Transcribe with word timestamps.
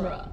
genre. 0.00 0.28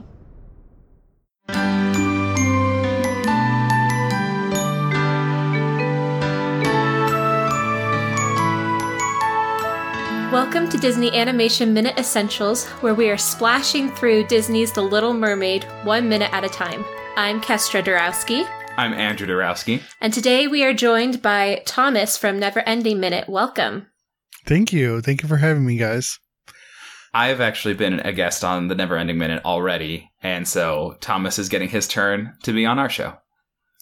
Welcome 10.31 10.69
to 10.69 10.77
Disney 10.77 11.11
Animation 11.17 11.73
Minute 11.73 11.97
Essentials, 11.97 12.65
where 12.81 12.93
we 12.93 13.09
are 13.09 13.17
splashing 13.17 13.89
through 13.91 14.27
Disney's 14.27 14.71
The 14.71 14.81
Little 14.81 15.13
Mermaid 15.13 15.63
one 15.83 16.07
minute 16.07 16.31
at 16.33 16.43
a 16.43 16.49
time. 16.49 16.85
I'm 17.15 17.41
Kestra 17.41 17.83
Dorowski, 17.83 18.47
I'm 18.77 18.93
Andrew 18.93 19.25
Dorowski. 19.25 19.81
and 20.01 20.13
today 20.13 20.47
we 20.47 20.63
are 20.63 20.73
joined 20.73 21.21
by 21.21 21.63
Thomas 21.65 22.17
from 22.17 22.39
Never 22.39 22.59
Ending 22.59 22.99
Minute. 22.99 23.27
Welcome. 23.27 23.87
Thank 24.45 24.71
you. 24.71 25.01
Thank 25.01 25.23
you 25.23 25.27
for 25.27 25.37
having 25.37 25.65
me, 25.65 25.77
guys. 25.77 26.19
I've 27.17 27.41
actually 27.41 27.73
been 27.73 27.99
a 28.01 28.13
guest 28.13 28.43
on 28.43 28.67
the 28.67 28.75
Never 28.75 28.95
Ending 28.95 29.17
Minute 29.17 29.43
already, 29.43 30.11
and 30.21 30.47
so 30.47 30.95
Thomas 31.01 31.39
is 31.39 31.49
getting 31.49 31.67
his 31.67 31.87
turn 31.87 32.35
to 32.43 32.53
be 32.53 32.63
on 32.63 32.77
our 32.77 32.89
show. 32.89 33.17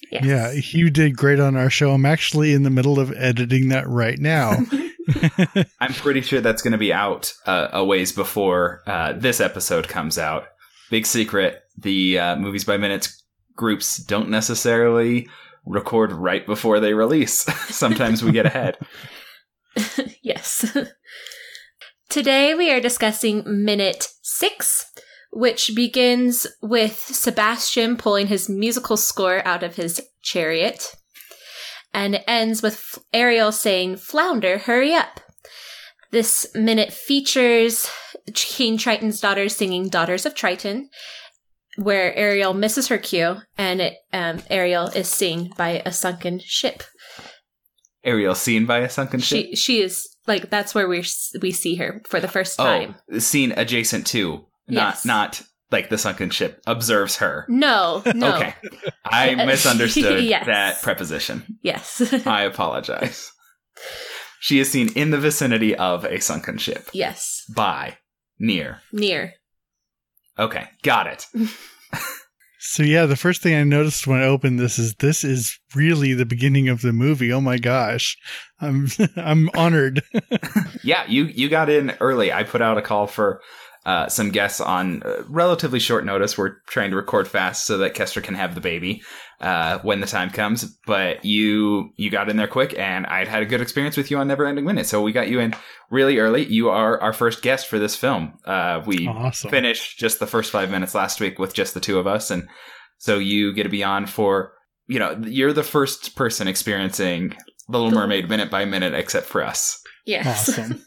Yes. 0.10 0.24
Yeah, 0.24 0.52
you 0.54 0.90
did 0.90 1.18
great 1.18 1.42
on 1.42 1.58
our 1.58 1.70
show. 1.70 1.92
I'm 1.92 2.06
actually 2.06 2.54
in 2.54 2.64
the 2.64 2.70
middle 2.70 2.98
of 2.98 3.12
editing 3.12 3.68
that 3.70 3.90
right 3.90 4.18
now. 4.18 4.60
I'm 5.82 5.94
pretty 5.94 6.22
sure 6.22 6.40
that's 6.40 6.62
going 6.62 6.72
to 6.72 6.78
be 6.78 6.94
out 6.94 7.34
uh, 7.46 7.68
a 7.74 7.84
ways 7.84 8.14
before 8.14 8.82
uh, 8.88 9.12
this 9.12 9.42
episode 9.42 9.90
comes 9.90 10.18
out. 10.18 10.46
Big 10.90 11.06
secret: 11.06 11.62
the 11.78 12.18
uh, 12.18 12.36
movies 12.38 12.64
by 12.64 12.78
minutes 12.78 13.22
groups 13.54 13.98
don't 13.98 14.30
necessarily 14.30 15.28
record 15.66 16.14
right 16.14 16.46
before 16.46 16.80
they 16.80 16.94
release. 16.94 17.34
Sometimes 17.68 18.24
we 18.24 18.32
get 18.32 18.46
ahead. 18.46 18.78
yes. 20.22 20.74
Today 22.10 22.54
we 22.56 22.72
are 22.72 22.80
discussing 22.80 23.44
minute 23.46 24.08
six, 24.22 24.92
which 25.32 25.72
begins 25.76 26.48
with 26.62 26.98
Sebastian 26.98 27.98
pulling 27.98 28.28
his 28.28 28.48
musical 28.48 28.96
score 28.96 29.46
out 29.46 29.64
of 29.64 29.76
his 29.76 30.02
chariot, 30.22 30.96
and 31.94 32.24
ends 32.28 32.62
with 32.62 33.00
Ariel 33.14 33.52
saying, 33.52 33.98
Flounder, 33.98 34.60
hurry 34.60 34.94
up. 34.94 35.20
This 36.12 36.48
minute 36.56 36.94
features 36.94 37.90
King 38.34 38.78
Triton's 38.78 39.20
daughter 39.20 39.50
singing 39.50 39.90
Daughters 39.90 40.26
of 40.26 40.36
Triton, 40.36 40.90
where 41.78 42.16
Ariel 42.16 42.54
misses 42.54 42.88
her 42.88 42.98
cue, 42.98 43.38
and 43.58 43.82
it, 43.82 43.98
um, 44.14 44.42
Ariel 44.50 44.88
is 44.88 45.10
seen 45.10 45.52
by 45.58 45.82
a 45.86 45.92
sunken 45.92 46.40
ship. 46.40 46.84
Ariel 48.04 48.36
seen 48.36 48.66
by 48.66 48.80
a 48.80 48.90
sunken 48.90 49.20
ship. 49.20 49.48
She 49.48 49.56
she 49.56 49.82
is 49.82 50.15
like 50.28 50.50
that's 50.50 50.74
where 50.76 50.88
we 50.88 51.04
we 51.42 51.52
see 51.52 51.76
her 51.76 52.02
for 52.08 52.20
the 52.20 52.28
first 52.28 52.60
oh, 52.60 52.64
time. 52.64 52.96
Oh, 53.12 53.20
scene 53.20 53.52
adjacent 53.56 54.08
to, 54.08 54.46
not 54.68 54.96
Yes. 54.96 55.06
not 55.06 55.42
like 55.72 55.90
the 55.90 55.98
sunken 55.98 56.30
ship 56.30 56.62
observes 56.68 57.18
her. 57.18 57.46
No, 57.50 58.02
no. 58.14 58.36
Okay, 58.36 58.56
I 59.04 59.36
misunderstood 59.46 60.24
Yes. 60.24 60.46
that 60.46 60.82
preposition. 60.82 61.58
Yes. 61.62 62.02
I 62.28 62.44
apologize. 62.44 63.32
She 64.40 64.60
is 64.60 64.70
seen 64.72 64.90
in 64.96 65.10
the 65.10 65.18
vicinity 65.18 65.76
of 65.76 66.06
a 66.06 66.20
sunken 66.22 66.58
ship. 66.60 66.88
yes. 66.94 67.44
By, 67.56 67.98
near. 68.40 68.82
Near. 68.92 69.34
Okay, 70.38 70.68
got 70.84 71.08
it. 71.08 71.28
So 72.60 72.84
yeah, 72.84 73.06
the 73.06 73.16
first 73.16 73.42
thing 73.42 73.56
I 73.56 73.64
noticed 73.64 74.08
when 74.08 74.22
I 74.22 74.26
opened 74.26 74.60
this 74.60 74.80
is 74.80 74.96
this 74.96 75.24
is 75.24 75.60
really 75.76 76.14
the 76.14 76.26
beginning 76.26 76.70
of 76.70 76.82
the 76.82 76.94
movie. 76.94 77.32
Oh 77.32 77.42
my 77.42 77.58
gosh. 77.58 78.18
I'm 78.62 78.88
I'm 79.16 79.50
honored. 79.56 80.02
Yeah, 80.84 81.04
you 81.08 81.26
you 81.26 81.50
got 81.50 81.70
in 81.70 81.94
early. 82.00 82.32
I 82.32 82.44
put 82.44 82.62
out 82.62 82.78
a 82.78 82.82
call 82.82 83.08
for 83.08 83.42
uh, 83.86 84.10
some 84.10 84.32
guests 84.32 84.60
on 84.60 85.04
uh, 85.04 85.24
relatively 85.30 85.80
short 85.80 86.06
notice. 86.06 86.38
We're 86.38 86.58
trying 86.68 86.90
to 86.90 86.96
record 86.96 87.28
fast 87.28 87.68
so 87.68 87.78
that 87.78 87.94
Kestra 87.94 88.24
can 88.24 88.34
have 88.34 88.56
the 88.56 88.62
baby 88.62 89.04
uh, 89.40 89.78
when 89.80 90.00
the 90.00 90.08
time 90.08 90.32
comes. 90.32 90.64
But 90.88 91.24
you 91.24 91.92
you 91.96 92.10
got 92.10 92.30
in 92.30 92.38
there 92.38 92.48
quick, 92.48 92.78
and 92.78 93.06
I'd 93.06 93.28
had 93.28 93.44
a 93.44 93.46
good 93.46 93.62
experience 93.62 93.96
with 93.96 94.10
you 94.10 94.18
on 94.18 94.28
Never 94.28 94.48
Ending 94.48 94.66
Minute. 94.66 94.88
So 94.88 95.04
we 95.04 95.12
got 95.12 95.28
you 95.28 95.40
in 95.40 95.54
really 95.92 96.18
early. 96.18 96.46
You 96.46 96.70
are 96.70 97.00
our 97.00 97.14
first 97.14 97.44
guest 97.44 97.68
for 97.68 97.78
this 97.78 97.96
film. 97.96 98.34
Uh, 98.44 98.82
we 98.88 99.08
awesome. 99.08 99.52
finished 99.52 100.00
just 100.00 100.20
the 100.20 100.28
first 100.28 100.52
five 100.52 100.72
minutes 100.72 100.96
last 100.96 101.22
week 101.22 101.38
with 101.38 101.54
just 101.54 101.76
the 101.76 101.80
two 101.80 102.00
of 102.00 102.08
us, 102.08 102.32
and 102.32 102.48
so 102.98 103.20
you 103.20 103.54
get 103.54 103.64
to 103.64 103.70
be 103.70 103.84
on 103.84 104.08
for 104.08 104.54
you 104.88 104.98
know 104.98 105.16
you're 105.26 105.54
the 105.54 105.64
first 105.64 106.16
person 106.16 106.48
experiencing 106.48 107.36
Little 107.68 107.92
Mermaid 107.92 108.30
minute 108.30 108.50
by 108.50 108.66
minute, 108.66 108.96
except 108.96 109.28
for 109.28 109.44
us. 109.44 109.80
Yes. 110.06 110.50
Awesome. 110.50 110.84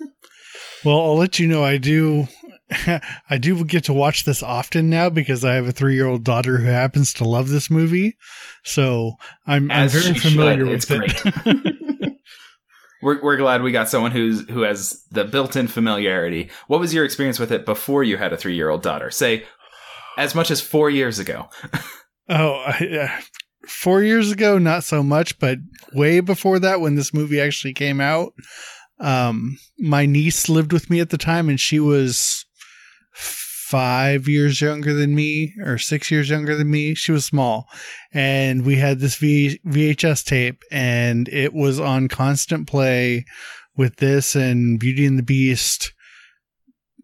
well, 0.85 1.01
I'll 1.01 1.17
let 1.17 1.39
you 1.39 1.47
know 1.47 1.65
I 1.65 1.77
do 1.77 2.27
I 3.31 3.39
do 3.39 3.65
get 3.65 3.85
to 3.85 3.93
watch 3.93 4.25
this 4.25 4.43
often 4.43 4.91
now 4.91 5.11
because 5.11 5.45
I 5.45 5.55
have 5.55 5.69
a 5.69 5.73
3-year-old 5.73 6.25
daughter 6.25 6.59
who 6.59 6.67
happens 6.67 7.13
to 7.15 7.25
love 7.25 7.49
this 7.49 7.71
movie. 7.71 8.17
So, 8.65 9.15
I'm, 9.47 9.71
I'm 9.71 9.89
very 9.89 10.15
familiar 10.15 10.77
should. 10.79 10.91
with 10.91 11.11
It's 11.11 11.27
it. 11.47 12.15
We're 13.03 13.23
we're 13.23 13.37
glad 13.37 13.63
we 13.63 13.71
got 13.71 13.89
someone 13.89 14.11
who's 14.11 14.49
who 14.51 14.63
has 14.63 15.05
the 15.13 15.25
built-in 15.25 15.69
familiarity. 15.69 16.51
What 16.67 16.81
was 16.81 16.93
your 16.93 17.05
experience 17.05 17.39
with 17.39 17.53
it 17.53 17.65
before 17.65 18.03
you 18.03 18.17
had 18.17 18.33
a 18.33 18.37
three-year-old 18.37 18.83
daughter? 18.83 19.13
Say, 19.13 19.45
as 20.17 20.35
much 20.35 20.51
as 20.51 20.61
four 20.61 20.91
years 20.91 21.21
ago. 21.21 21.49
Oh, 22.29 22.55
I, 22.67 22.99
uh, 23.03 23.21
four 23.69 24.03
years 24.03 24.33
ago, 24.33 24.59
not 24.59 24.85
so 24.85 25.03
much, 25.03 25.39
but 25.39 25.59
way 25.95 26.21
before 26.21 26.59
that, 26.59 26.81
when 26.81 26.97
this 26.97 27.15
movie 27.15 27.41
actually 27.41 27.73
came 27.73 28.01
out, 28.01 28.33
um, 29.01 29.59
my 29.79 30.05
niece 30.07 30.49
lived 30.49 30.73
with 30.73 30.91
me 30.91 31.01
at 31.01 31.11
the 31.11 31.19
time, 31.19 31.49
and 31.49 31.61
she 31.61 31.79
was 31.79 32.45
five 33.19 34.29
years 34.29 34.61
younger 34.61 34.95
than 34.95 35.15
me, 35.15 35.55
or 35.63 35.77
six 35.77 36.11
years 36.11 36.31
younger 36.31 36.57
than 36.57 36.71
me. 36.71 36.95
She 36.95 37.13
was 37.13 37.25
small, 37.25 37.69
and 38.13 38.65
we 38.65 38.77
had 38.77 38.99
this 39.01 39.17
v- 39.17 39.61
VHS 39.67 40.25
tape, 40.25 40.63
and 40.71 41.29
it 41.29 41.53
was 41.53 41.79
on 41.79 42.09
constant 42.09 42.67
play 42.67 43.25
with 43.77 43.97
this 43.97 44.35
and 44.35 44.81
Beauty 44.81 45.05
and 45.05 45.19
the 45.19 45.23
Beast, 45.23 45.93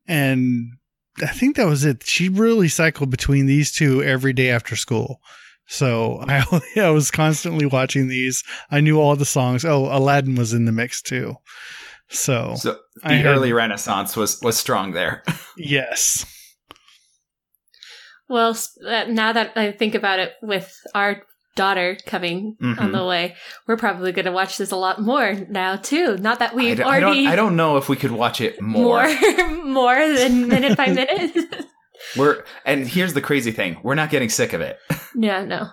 and 0.07 0.71
I 1.23 1.27
think 1.27 1.57
that 1.57 1.67
was 1.67 1.85
it. 1.85 2.05
She 2.07 2.29
really 2.29 2.69
cycled 2.69 3.11
between 3.11 3.47
these 3.47 3.71
two 3.71 4.03
every 4.03 4.33
day 4.33 4.51
after 4.51 4.75
school. 4.75 5.21
So 5.67 6.19
I, 6.29 6.45
I 6.77 6.91
was 6.91 7.11
constantly 7.11 7.67
watching 7.67 8.09
these. 8.09 8.43
I 8.71 8.81
knew 8.81 9.01
all 9.01 9.17
the 9.17 9.25
songs. 9.25 9.65
Oh, 9.65 9.87
Aladdin 9.87 10.35
was 10.35 10.53
in 10.53 10.65
the 10.65 10.73
mix 10.73 11.03
too. 11.03 11.37
So, 12.15 12.55
So 12.57 12.79
the 13.03 13.09
I 13.11 13.13
had- 13.15 13.27
early 13.27 13.53
Renaissance 13.53 14.17
was 14.17 14.41
was 14.43 14.57
strong 14.57 14.93
there. 14.93 15.23
yes. 15.57 16.25
well, 18.29 18.57
uh, 18.87 19.05
now 19.09 19.33
that 19.33 19.53
I 19.57 19.73
think 19.73 19.95
about 19.95 20.19
it 20.19 20.33
with 20.43 20.73
our 20.95 21.23
daughter 21.57 21.97
coming 22.07 22.57
on 22.61 22.77
Mhm. 22.77 22.93
the 22.93 23.05
way, 23.05 23.37
we're 23.69 23.77
probably 23.77 24.11
going 24.13 24.25
to 24.25 24.33
watch 24.33 24.57
this 24.57 24.73
a 24.73 24.77
lot 24.77 25.01
more 25.01 25.35
now 25.49 25.77
too. 25.77 26.17
Not 26.17 26.39
that 26.41 26.55
we've 26.55 26.79
don't, 26.79 26.87
I 26.87 27.01
already 27.01 27.25
don't 27.25 27.33
I 27.33 27.37
don't 27.37 27.57
know 27.57 27.77
if 27.77 27.89
we 27.89 27.97
could 27.97 28.11
watch 28.11 28.41
it 28.41 28.61
more. 28.61 29.07
more 29.07 29.65
more 29.65 30.15
than 30.15 30.49
minute 30.49 30.77
by 30.77 30.87
minute. 30.89 31.37
We're 32.17 32.45
and 32.67 32.87
here's 32.87 33.15
the 33.15 33.21
crazy 33.23 33.51
thing: 33.53 33.79
we're 33.83 33.95
not 33.95 34.11
getting 34.11 34.29
sick 34.29 34.53
of 34.53 34.61
it. 34.61 34.79
yeah, 35.15 35.45
no. 35.45 35.69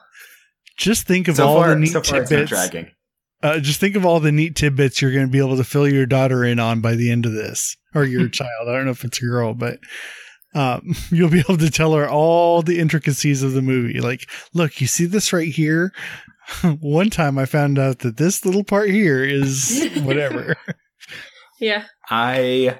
Just 0.77 1.05
think 1.07 1.27
of 1.27 1.35
so 1.37 1.47
all 1.47 1.55
far, 1.59 1.69
the 1.69 1.75
neat 1.75 1.87
so 1.91 2.01
far 2.01 2.21
it's 2.21 2.31
not 2.31 2.47
tidbits. 2.47 2.51
Dragging. 3.41 3.59
Uh, 3.59 3.61
just 3.61 3.79
think 3.79 3.95
of 3.95 4.05
all 4.05 4.19
the 4.19 4.31
neat 4.31 4.55
tidbits 4.55 5.01
you're 5.01 5.11
going 5.11 5.25
to 5.25 5.31
be 5.31 5.39
able 5.39 5.57
to 5.57 5.63
fill 5.63 5.87
your 5.87 6.05
daughter 6.05 6.43
in 6.43 6.59
on 6.59 6.81
by 6.81 6.95
the 6.95 7.11
end 7.11 7.25
of 7.25 7.33
this, 7.33 7.77
or 7.93 8.03
your 8.03 8.27
child. 8.29 8.67
I 8.67 8.73
don't 8.73 8.85
know 8.85 8.91
if 8.91 9.03
it's 9.03 9.21
a 9.21 9.25
girl, 9.25 9.53
but 9.53 9.79
um, 10.53 10.93
you'll 11.11 11.29
be 11.29 11.39
able 11.39 11.57
to 11.57 11.71
tell 11.71 11.93
her 11.93 12.09
all 12.09 12.61
the 12.61 12.79
intricacies 12.79 13.43
of 13.43 13.53
the 13.53 13.61
movie. 13.61 13.99
Like, 13.99 14.29
look, 14.53 14.81
you 14.81 14.87
see 14.87 15.05
this 15.05 15.33
right 15.33 15.51
here. 15.51 15.93
One 16.79 17.09
time, 17.09 17.37
I 17.37 17.45
found 17.45 17.79
out 17.79 17.99
that 17.99 18.17
this 18.17 18.45
little 18.45 18.63
part 18.63 18.89
here 18.89 19.23
is 19.23 19.89
whatever. 20.03 20.55
Yeah. 21.59 21.85
I 22.09 22.79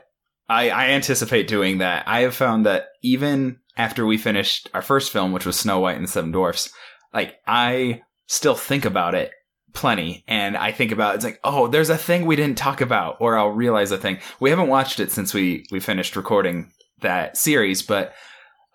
I 0.50 0.70
I 0.70 0.86
anticipate 0.90 1.48
doing 1.48 1.78
that. 1.78 2.08
I 2.08 2.22
have 2.22 2.36
found 2.36 2.66
that 2.66 2.88
even 3.02 3.60
after 3.78 4.06
we 4.06 4.18
finished 4.18 4.70
our 4.74 4.82
first 4.82 5.12
film, 5.12 5.32
which 5.32 5.46
was 5.46 5.58
Snow 5.58 5.80
White 5.80 5.96
and 5.96 6.04
the 6.04 6.12
Seven 6.12 6.32
Dwarfs, 6.32 6.74
like 7.14 7.36
I 7.48 8.02
still 8.28 8.56
think 8.56 8.84
about 8.84 9.16
it 9.16 9.32
plenty 9.74 10.24
and 10.28 10.58
I 10.58 10.72
think 10.72 10.92
about 10.92 11.16
it's 11.16 11.24
like, 11.24 11.40
oh, 11.44 11.68
there's 11.68 11.90
a 11.90 11.98
thing 11.98 12.26
we 12.26 12.36
didn't 12.36 12.58
talk 12.58 12.82
about, 12.82 13.18
or 13.20 13.38
I'll 13.38 13.50
realize 13.50 13.92
a 13.92 13.98
thing. 13.98 14.20
We 14.40 14.50
haven't 14.50 14.68
watched 14.68 15.00
it 15.00 15.12
since 15.12 15.34
we 15.34 15.66
we 15.72 15.80
finished 15.80 16.16
recording 16.16 16.72
that 17.02 17.38
series, 17.38 17.82
but 17.82 18.14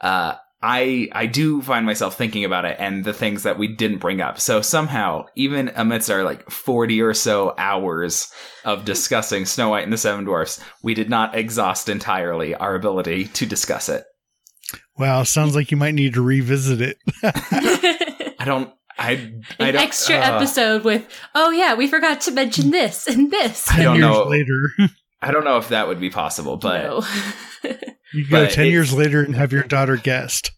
uh 0.00 0.34
I 0.62 1.08
I 1.12 1.26
do 1.26 1.60
find 1.62 1.84
myself 1.84 2.16
thinking 2.16 2.44
about 2.44 2.64
it 2.64 2.76
and 2.80 3.04
the 3.04 3.12
things 3.12 3.42
that 3.42 3.58
we 3.58 3.68
didn't 3.68 3.98
bring 3.98 4.20
up. 4.20 4.40
So 4.40 4.62
somehow, 4.62 5.26
even 5.36 5.70
amidst 5.76 6.10
our 6.10 6.24
like 6.24 6.50
40 6.50 7.00
or 7.02 7.14
so 7.14 7.54
hours 7.58 8.32
of 8.64 8.84
discussing 8.84 9.44
Snow 9.44 9.68
White 9.68 9.84
and 9.84 9.92
the 9.92 9.98
Seven 9.98 10.24
Dwarfs, 10.24 10.60
we 10.82 10.94
did 10.94 11.10
not 11.10 11.36
exhaust 11.36 11.88
entirely 11.88 12.54
our 12.54 12.74
ability 12.74 13.26
to 13.26 13.46
discuss 13.46 13.88
it. 13.88 14.04
wow, 14.98 15.22
sounds 15.22 15.54
like 15.54 15.70
you 15.70 15.76
might 15.76 15.94
need 15.94 16.14
to 16.14 16.22
revisit 16.22 16.80
it. 16.80 16.98
I 18.38 18.44
don't 18.44 18.72
I 18.98 19.10
I 19.10 19.14
An 19.68 19.74
don't 19.74 19.76
extra 19.76 20.16
uh, 20.16 20.36
episode 20.36 20.84
with, 20.84 21.06
oh 21.34 21.50
yeah, 21.50 21.74
we 21.74 21.86
forgot 21.86 22.20
to 22.22 22.30
mention 22.30 22.70
this 22.70 23.06
and 23.06 23.30
this. 23.30 23.70
I 23.70 23.82
don't 23.82 24.00
know. 24.00 24.24
later. 24.24 24.70
I 25.22 25.30
don't 25.30 25.44
know 25.44 25.58
if 25.58 25.68
that 25.70 25.88
would 25.88 26.00
be 26.00 26.10
possible, 26.10 26.56
but 26.56 26.82
no. 26.82 27.04
You 28.14 28.28
go 28.28 28.44
But 28.44 28.52
10 28.52 28.68
years 28.68 28.92
later 28.92 29.22
and 29.22 29.34
have 29.34 29.52
your 29.52 29.64
daughter 29.64 29.96
guest. 29.96 30.52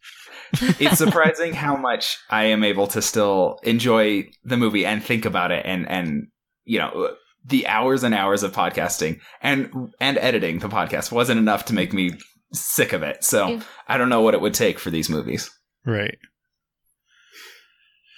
it's 0.79 0.99
surprising 1.05 1.55
how 1.55 1.77
much 1.77 2.19
I 2.31 2.45
am 2.45 2.63
able 2.63 2.87
to 2.89 3.03
still 3.03 3.59
enjoy 3.63 4.29
the 4.45 4.57
movie 4.57 4.85
and 4.87 5.03
think 5.03 5.25
about 5.25 5.51
it 5.51 5.65
and 5.67 5.89
and 5.89 6.29
you 6.65 6.79
know 6.79 7.15
the 7.45 7.67
hours 7.67 8.05
and 8.05 8.15
hours 8.15 8.43
of 8.43 8.53
podcasting 8.53 9.21
and 9.43 9.71
and 10.01 10.19
editing 10.19 10.59
the 10.59 10.69
podcast 10.69 11.11
wasn't 11.11 11.39
enough 11.39 11.65
to 11.67 11.75
make 11.75 11.93
me 11.93 12.13
sick 12.53 12.93
of 12.93 13.03
it. 13.03 13.25
So 13.25 13.61
I 13.89 13.97
don't 13.99 14.09
know 14.09 14.21
what 14.21 14.35
it 14.35 14.41
would 14.41 14.55
take 14.55 14.79
for 14.79 14.91
these 14.91 15.09
movies. 15.11 15.51
Right. 15.85 16.19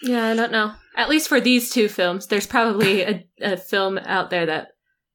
Yeah, 0.03 0.27
I 0.27 0.35
don't 0.35 0.53
know. 0.53 0.73
At 0.97 1.09
least 1.09 1.29
for 1.29 1.41
these 1.41 1.71
two 1.71 1.89
films, 1.89 2.27
there's 2.27 2.47
probably 2.47 3.03
a, 3.03 3.25
a 3.41 3.57
film 3.57 3.99
out 3.99 4.31
there 4.31 4.47
that 4.47 4.69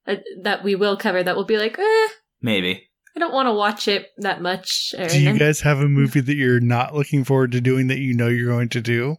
uh, 0.08 0.16
that 0.44 0.64
we 0.64 0.76
will 0.76 0.98
cover 0.98 1.24
that 1.24 1.36
will 1.36 1.46
be 1.46 1.58
like, 1.58 1.78
eh, 1.80 2.08
Maybe. 2.42 2.88
I 3.16 3.20
don't 3.20 3.34
want 3.34 3.48
to 3.48 3.54
watch 3.54 3.88
it 3.88 4.08
that 4.18 4.42
much. 4.42 4.94
Or, 4.98 5.08
Do 5.08 5.22
you 5.22 5.40
guys 5.40 5.62
have 5.62 5.80
a 5.80 5.88
movie 5.88 6.20
that 6.20 6.36
you're 6.36 6.60
not 6.60 6.94
looking 6.94 7.24
forward 7.24 7.54
to 7.54 7.62
doing 7.62 7.88
that 7.88 8.00
you 8.00 8.14
know 8.14 8.28
you're 8.28 8.52
going 8.52 8.70
to 8.70 8.82
do? 8.82 9.18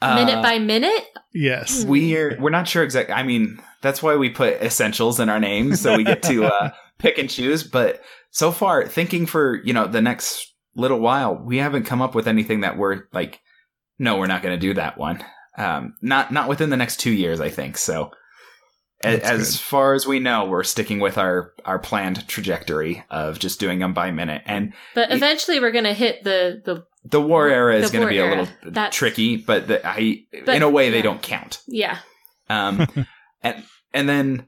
minute 0.00 0.38
Uh, 0.38 0.42
by 0.42 0.58
minute? 0.58 1.04
Yes. 1.34 1.84
we're 1.84 2.40
we're 2.40 2.50
not 2.50 2.66
sure 2.66 2.82
exactly. 2.82 3.14
I 3.14 3.22
mean, 3.22 3.60
that's 3.82 4.02
why 4.02 4.16
we 4.16 4.30
put 4.30 4.54
essentials 4.62 5.20
in 5.20 5.28
our 5.28 5.38
names 5.38 5.80
so 5.80 5.96
we 5.96 6.04
get 6.04 6.22
to 6.24 6.44
uh, 6.46 6.70
pick 6.98 7.18
and 7.18 7.28
choose. 7.28 7.62
But 7.62 8.00
so 8.30 8.50
far, 8.52 8.86
thinking 8.86 9.26
for 9.26 9.60
you 9.62 9.72
know 9.72 9.86
the 9.86 10.00
next 10.00 10.52
little 10.74 11.00
while, 11.00 11.36
we 11.36 11.58
haven't 11.58 11.84
come 11.84 12.00
up 12.00 12.14
with 12.14 12.26
anything 12.26 12.60
that 12.60 12.78
we're 12.78 13.04
like, 13.12 13.40
no, 14.00 14.16
we're 14.16 14.26
not 14.26 14.42
going 14.42 14.58
to 14.58 14.60
do 14.60 14.74
that 14.74 14.98
one. 14.98 15.22
Um, 15.56 15.94
not 16.00 16.32
not 16.32 16.48
within 16.48 16.70
the 16.70 16.76
next 16.76 16.98
two 17.00 17.10
years, 17.12 17.40
I 17.40 17.50
think. 17.50 17.76
So, 17.76 18.10
a- 19.04 19.16
That's 19.18 19.28
as 19.30 19.50
good. 19.52 19.60
far 19.60 19.94
as 19.94 20.06
we 20.06 20.18
know, 20.18 20.46
we're 20.46 20.64
sticking 20.64 21.00
with 21.00 21.18
our 21.18 21.52
our 21.64 21.78
planned 21.78 22.26
trajectory 22.28 23.04
of 23.10 23.38
just 23.38 23.60
doing 23.60 23.78
them 23.78 23.92
by 23.94 24.10
minute. 24.10 24.42
And 24.46 24.72
But 24.94 25.10
y- 25.10 25.16
eventually, 25.16 25.60
we're 25.60 25.72
gonna 25.72 25.92
hit 25.94 26.24
the 26.24 26.62
the 26.64 26.84
the 27.04 27.20
war 27.20 27.48
era 27.48 27.76
is 27.76 27.90
going 27.90 28.00
to 28.02 28.06
war 28.06 28.10
be 28.10 28.18
a 28.18 28.28
little 28.28 28.48
That's- 28.62 28.94
tricky, 28.94 29.36
but 29.36 29.68
the, 29.68 29.86
I 29.86 30.24
But- 30.44 30.56
in 30.56 30.62
a 30.62 30.70
way 30.70 30.90
they 30.90 31.02
don't 31.02 31.22
count. 31.22 31.60
yeah. 31.66 31.98
Um, 32.48 32.86
and 33.42 33.64
and 33.92 34.08
then 34.08 34.46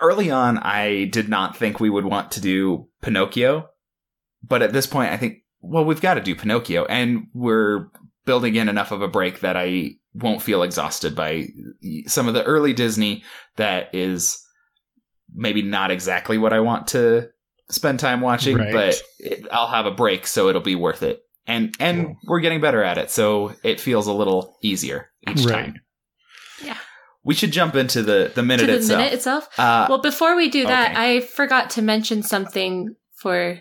early 0.00 0.30
on, 0.30 0.58
I 0.58 1.04
did 1.06 1.28
not 1.28 1.56
think 1.56 1.80
we 1.80 1.90
would 1.90 2.04
want 2.04 2.30
to 2.32 2.40
do 2.40 2.88
Pinocchio, 3.02 3.68
but 4.42 4.62
at 4.62 4.72
this 4.72 4.86
point, 4.86 5.10
I 5.12 5.16
think 5.16 5.38
well, 5.60 5.84
we've 5.84 6.00
got 6.00 6.14
to 6.14 6.20
do 6.20 6.34
Pinocchio, 6.36 6.84
and 6.84 7.26
we're 7.34 7.88
building 8.26 8.56
in 8.56 8.68
enough 8.68 8.90
of 8.92 9.00
a 9.00 9.08
break 9.08 9.40
that 9.40 9.56
I 9.56 9.92
won't 10.12 10.42
feel 10.42 10.62
exhausted 10.62 11.14
by 11.14 11.48
some 12.06 12.28
of 12.28 12.34
the 12.34 12.44
early 12.44 12.72
Disney 12.74 13.24
that 13.56 13.94
is 13.94 14.42
maybe 15.34 15.62
not 15.62 15.90
exactly 15.90 16.36
what 16.38 16.52
I 16.52 16.60
want 16.60 16.88
to 16.88 17.28
spend 17.70 17.98
time 18.00 18.20
watching, 18.20 18.56
Right. 18.56 18.72
but 18.72 19.02
it, 19.18 19.46
I'll 19.50 19.66
have 19.68 19.86
a 19.86 19.90
break, 19.90 20.26
so 20.26 20.48
it'll 20.48 20.60
be 20.60 20.74
worth 20.76 21.02
it. 21.02 21.22
And 21.46 21.74
and 21.80 22.06
Cool. 22.06 22.16
we're 22.26 22.40
getting 22.40 22.60
better 22.60 22.82
at 22.82 22.98
it, 22.98 23.10
so 23.10 23.54
it 23.62 23.80
feels 23.80 24.06
a 24.06 24.12
little 24.12 24.58
easier 24.62 25.10
each 25.28 25.44
Right. 25.44 25.48
time. 25.66 25.80
Yeah. 26.62 26.76
We 27.24 27.34
should 27.34 27.52
jump 27.52 27.74
into 27.76 28.02
the 28.02 28.30
the 28.34 28.42
minute 28.42 28.66
to 28.66 28.72
the 28.72 28.78
itself. 28.78 28.98
minute 28.98 29.12
itself. 29.14 29.48
uh, 29.58 29.86
Well, 29.88 29.98
before 29.98 30.36
we 30.36 30.48
do 30.48 30.66
that, 30.66 30.92
okay. 30.92 31.16
I 31.16 31.20
forgot 31.20 31.70
to 31.70 31.82
mention 31.82 32.22
something 32.22 32.94
for 33.14 33.58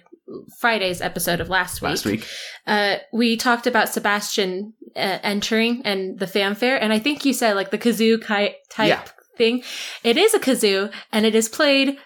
Friday's 0.59 1.01
episode 1.01 1.39
of 1.41 1.49
last 1.49 1.81
week. 1.81 1.89
last 1.89 2.05
week, 2.05 2.27
Uh, 2.67 2.97
we 3.13 3.37
talked 3.37 3.67
about 3.67 3.89
Sebastian 3.89 4.73
uh, 4.95 5.19
entering 5.23 5.81
and 5.85 6.17
the 6.19 6.27
fanfare, 6.27 6.81
and 6.81 6.91
I 6.93 6.99
think 6.99 7.25
you 7.25 7.33
said 7.33 7.55
like 7.55 7.71
the 7.71 7.77
kazoo 7.77 8.19
ki- 8.21 8.55
type 8.71 8.87
Yeah. 8.89 9.03
thing. 9.37 9.63
It 10.03 10.17
is 10.17 10.33
a 10.33 10.39
kazoo, 10.39 10.91
and 11.11 11.25
it 11.25 11.35
is 11.35 11.49
played 11.49 11.97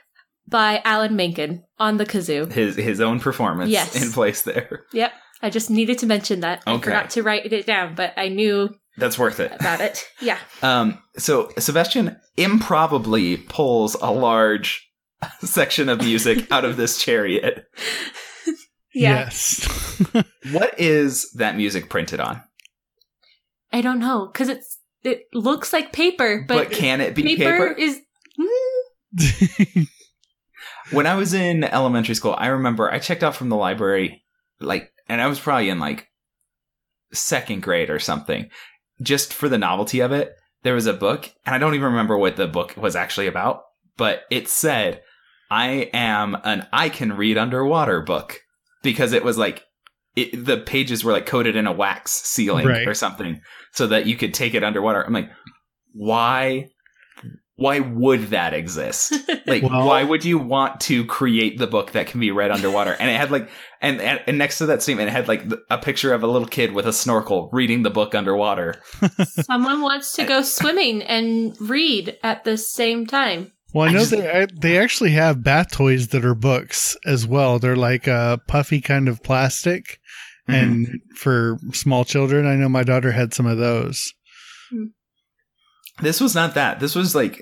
by 0.48 0.82
Alan 0.84 1.16
Menken 1.16 1.64
on 1.78 1.98
the 1.98 2.06
kazoo. 2.06 2.52
his 2.52 2.76
his 2.76 3.00
own 3.00 3.20
performance 3.20 3.70
Yes. 3.72 3.96
in 4.02 4.12
place 4.12 4.42
there. 4.42 4.86
Yep. 4.94 5.12
I 5.42 5.50
just 5.50 5.70
needed 5.70 5.98
to 6.00 6.06
mention 6.08 6.40
that. 6.42 6.62
I 6.68 6.72
Okay. 6.74 6.84
forgot 6.86 7.10
to 7.12 7.24
write 7.24 7.46
it 7.54 7.66
down, 7.66 7.96
but 7.96 8.14
I 8.18 8.28
knew 8.28 8.76
That's 8.98 9.18
worth 9.20 9.40
it. 9.40 9.52
about 9.60 9.80
it. 9.80 10.04
Yeah. 10.20 10.38
Um, 10.64 10.98
so 11.18 11.52
Sebastian 11.58 12.18
improbably 12.36 13.38
pulls 13.38 13.96
a 14.02 14.12
large 14.12 14.89
section 15.42 15.90
of 15.90 16.00
music 16.00 16.52
out 16.52 16.66
of 16.66 16.78
this 16.78 16.98
chariot. 17.02 17.66
Yeah. 18.92 19.26
Yes. 19.26 20.02
What 20.52 20.80
is 20.80 21.32
that 21.34 21.56
music 21.56 21.92
printed 21.92 22.20
on? 22.20 22.42
I 23.72 23.82
don't 23.82 24.00
know 24.00 24.26
because 24.34 24.50
it's 24.50 24.80
it 25.04 25.28
looks 25.32 25.72
like 25.72 25.94
paper, 25.94 26.44
But, 26.48 26.70
but, 26.70 26.72
can 26.76 27.00
it 27.00 27.14
be 27.14 27.22
paper, 27.38 27.52
paper? 27.68 27.68
is. 27.78 28.02
Mm, 28.40 29.88
When 30.92 31.06
I 31.06 31.14
was 31.16 31.36
in 31.36 31.64
elementary 31.64 32.16
school, 32.16 32.34
I 32.36 32.48
remember 32.48 32.92
I 32.92 32.98
checked 32.98 33.24
out 33.24 33.36
from 33.36 33.50
the 33.50 33.56
library, 33.56 34.24
like, 34.60 34.92
and 35.08 35.22
I 35.22 35.28
was 35.28 35.40
probably 35.40 35.70
in 35.70 35.80
like 35.80 36.08
second 37.14 37.62
grade 37.62 37.92
or 37.92 38.00
something, 38.00 38.50
just 39.04 39.34
for 39.36 39.48
the 39.50 39.60
novelty 39.60 40.00
of 40.00 40.12
it. 40.12 40.34
There 40.64 40.74
was 40.74 40.88
a 40.88 40.94
book, 40.94 41.32
and 41.46 41.54
I 41.54 41.60
don't 41.60 41.76
even 41.76 41.86
remember 41.92 42.18
what 42.18 42.38
the 42.38 42.48
book 42.48 42.76
was 42.76 42.96
actually 42.96 43.28
about, 43.28 43.62
but 43.98 44.24
it 44.32 44.48
said, 44.48 45.04
I 45.52 45.90
am 45.94 46.38
an 46.44 46.68
I 46.72 46.90
can 46.90 47.14
read 47.18 47.38
underwater 47.38 48.02
book 48.02 48.40
because 48.84 49.14
it 49.14 49.24
was 49.24 49.38
like, 49.38 49.64
it, 50.16 50.46
the 50.46 50.58
pages 50.58 51.04
were 51.04 51.12
like 51.12 51.26
coated 51.26 51.56
in 51.56 51.68
a 51.68 51.72
wax 51.72 52.12
sealing 52.12 52.66
Right. 52.68 52.88
or 52.88 52.94
something 52.94 53.42
so 53.74 53.88
that 53.88 54.06
you 54.06 54.16
could 54.16 54.34
take 54.34 54.54
it 54.54 54.64
underwater. 54.64 55.04
I'm 55.06 55.14
like, 55.14 55.30
why? 55.94 56.68
Why 57.56 57.80
would 57.82 58.28
that 58.30 58.54
exist? 58.54 59.14
Like, 59.46 59.64
Well- 59.64 59.88
why 59.88 60.04
would 60.04 60.24
you 60.24 60.38
want 60.38 60.80
to 60.82 61.04
create 61.06 61.58
the 61.58 61.66
book 61.66 61.94
that 61.94 62.06
can 62.06 62.20
be 62.20 62.30
read 62.30 62.52
underwater? 62.52 62.92
And 62.94 63.10
it 63.10 63.16
had 63.18 63.32
like, 63.32 63.50
and, 63.82 64.00
and, 64.00 64.22
and 64.28 64.38
next 64.38 64.60
to 64.60 64.68
that 64.68 64.84
statement, 64.84 65.10
it 65.10 65.14
had 65.14 65.28
like 65.28 65.44
a 65.72 65.80
picture 65.80 66.14
of 66.14 66.22
a 66.22 66.28
little 66.28 66.48
kid 66.48 66.72
with 66.74 66.86
a 66.86 66.94
snorkel 66.94 67.50
reading 67.52 67.82
the 67.82 67.90
book 67.90 68.14
underwater. 68.14 68.76
Someone 69.26 69.82
wants 69.82 70.14
to 70.14 70.24
go 70.26 70.42
swimming 70.44 71.02
and 71.02 71.60
read 71.60 72.16
at 72.22 72.44
the 72.44 72.58
same 72.58 73.08
time. 73.08 73.52
Well, 73.74 73.86
I 73.88 73.90
I 73.90 73.94
know 73.94 74.00
just- 74.00 74.12
they 74.12 74.48
they 74.60 74.78
actually 74.80 75.12
have 75.12 75.44
bath 75.44 75.72
toys 75.72 76.08
that 76.10 76.26
are 76.26 76.36
books 76.36 76.98
as 77.06 77.28
well. 77.28 77.60
They're 77.60 77.76
like 77.76 78.08
a 78.08 78.40
puffy 78.48 78.82
kind 78.82 79.08
of 79.08 79.22
plastic, 79.24 80.00
Mm-hmm. 80.50 80.54
and 80.56 81.02
for 81.16 81.60
small 81.74 82.04
children, 82.06 82.48
I 82.48 82.56
know 82.56 82.70
my 82.70 82.82
daughter 82.84 83.12
had 83.12 83.34
some 83.36 83.46
of 83.46 83.60
those. 83.60 84.12
This 86.02 86.20
was 86.22 86.34
not 86.34 86.54
that. 86.56 86.80
This 86.80 86.96
was 86.96 87.14
like, 87.14 87.40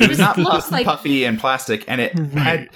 it 0.00 0.08
was 0.08 0.18
not 0.18 0.38
looks 0.38 0.50
puff- 0.66 0.72
like- 0.72 0.86
puffy 0.86 1.24
and 1.24 1.38
plastic, 1.38 1.84
and 1.88 2.00
it 2.00 2.12
Right. 2.16 2.30
had, 2.38 2.68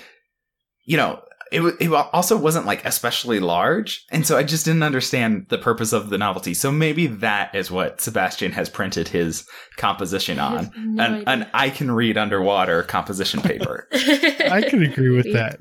you 0.85 0.96
know, 0.96 1.23
it, 1.50 1.62
it 1.81 1.93
also 1.93 2.37
wasn't 2.37 2.67
like 2.67 2.84
especially 2.84 3.41
large, 3.41 4.05
and 4.10 4.27
so 4.27 4.36
I 4.36 4.43
just 4.43 4.65
didn't 4.65 4.82
understand 4.82 5.46
the 5.48 5.58
purpose 5.58 5.93
of 5.93 6.10
the 6.10 6.19
novelty. 6.19 6.55
So 6.55 6.70
maybe 6.70 7.06
that 7.08 7.55
is 7.55 7.70
what 7.70 8.01
Sebastian 8.01 8.53
has 8.53 8.69
printed 8.69 9.08
his 9.08 9.46
composition 9.77 10.39
I 10.39 10.46
on. 10.46 10.56
have 10.56 10.72
no 10.77 11.05
an, 11.05 11.25
an. 11.27 11.51
I 11.53 11.70
can 11.70 11.91
read 11.91 12.17
underwater 12.17 12.82
composition 12.84 13.41
paper. 13.43 13.89
I 13.93 14.65
can 14.69 14.82
agree 14.82 15.15
with 15.15 15.32
that. 15.32 15.58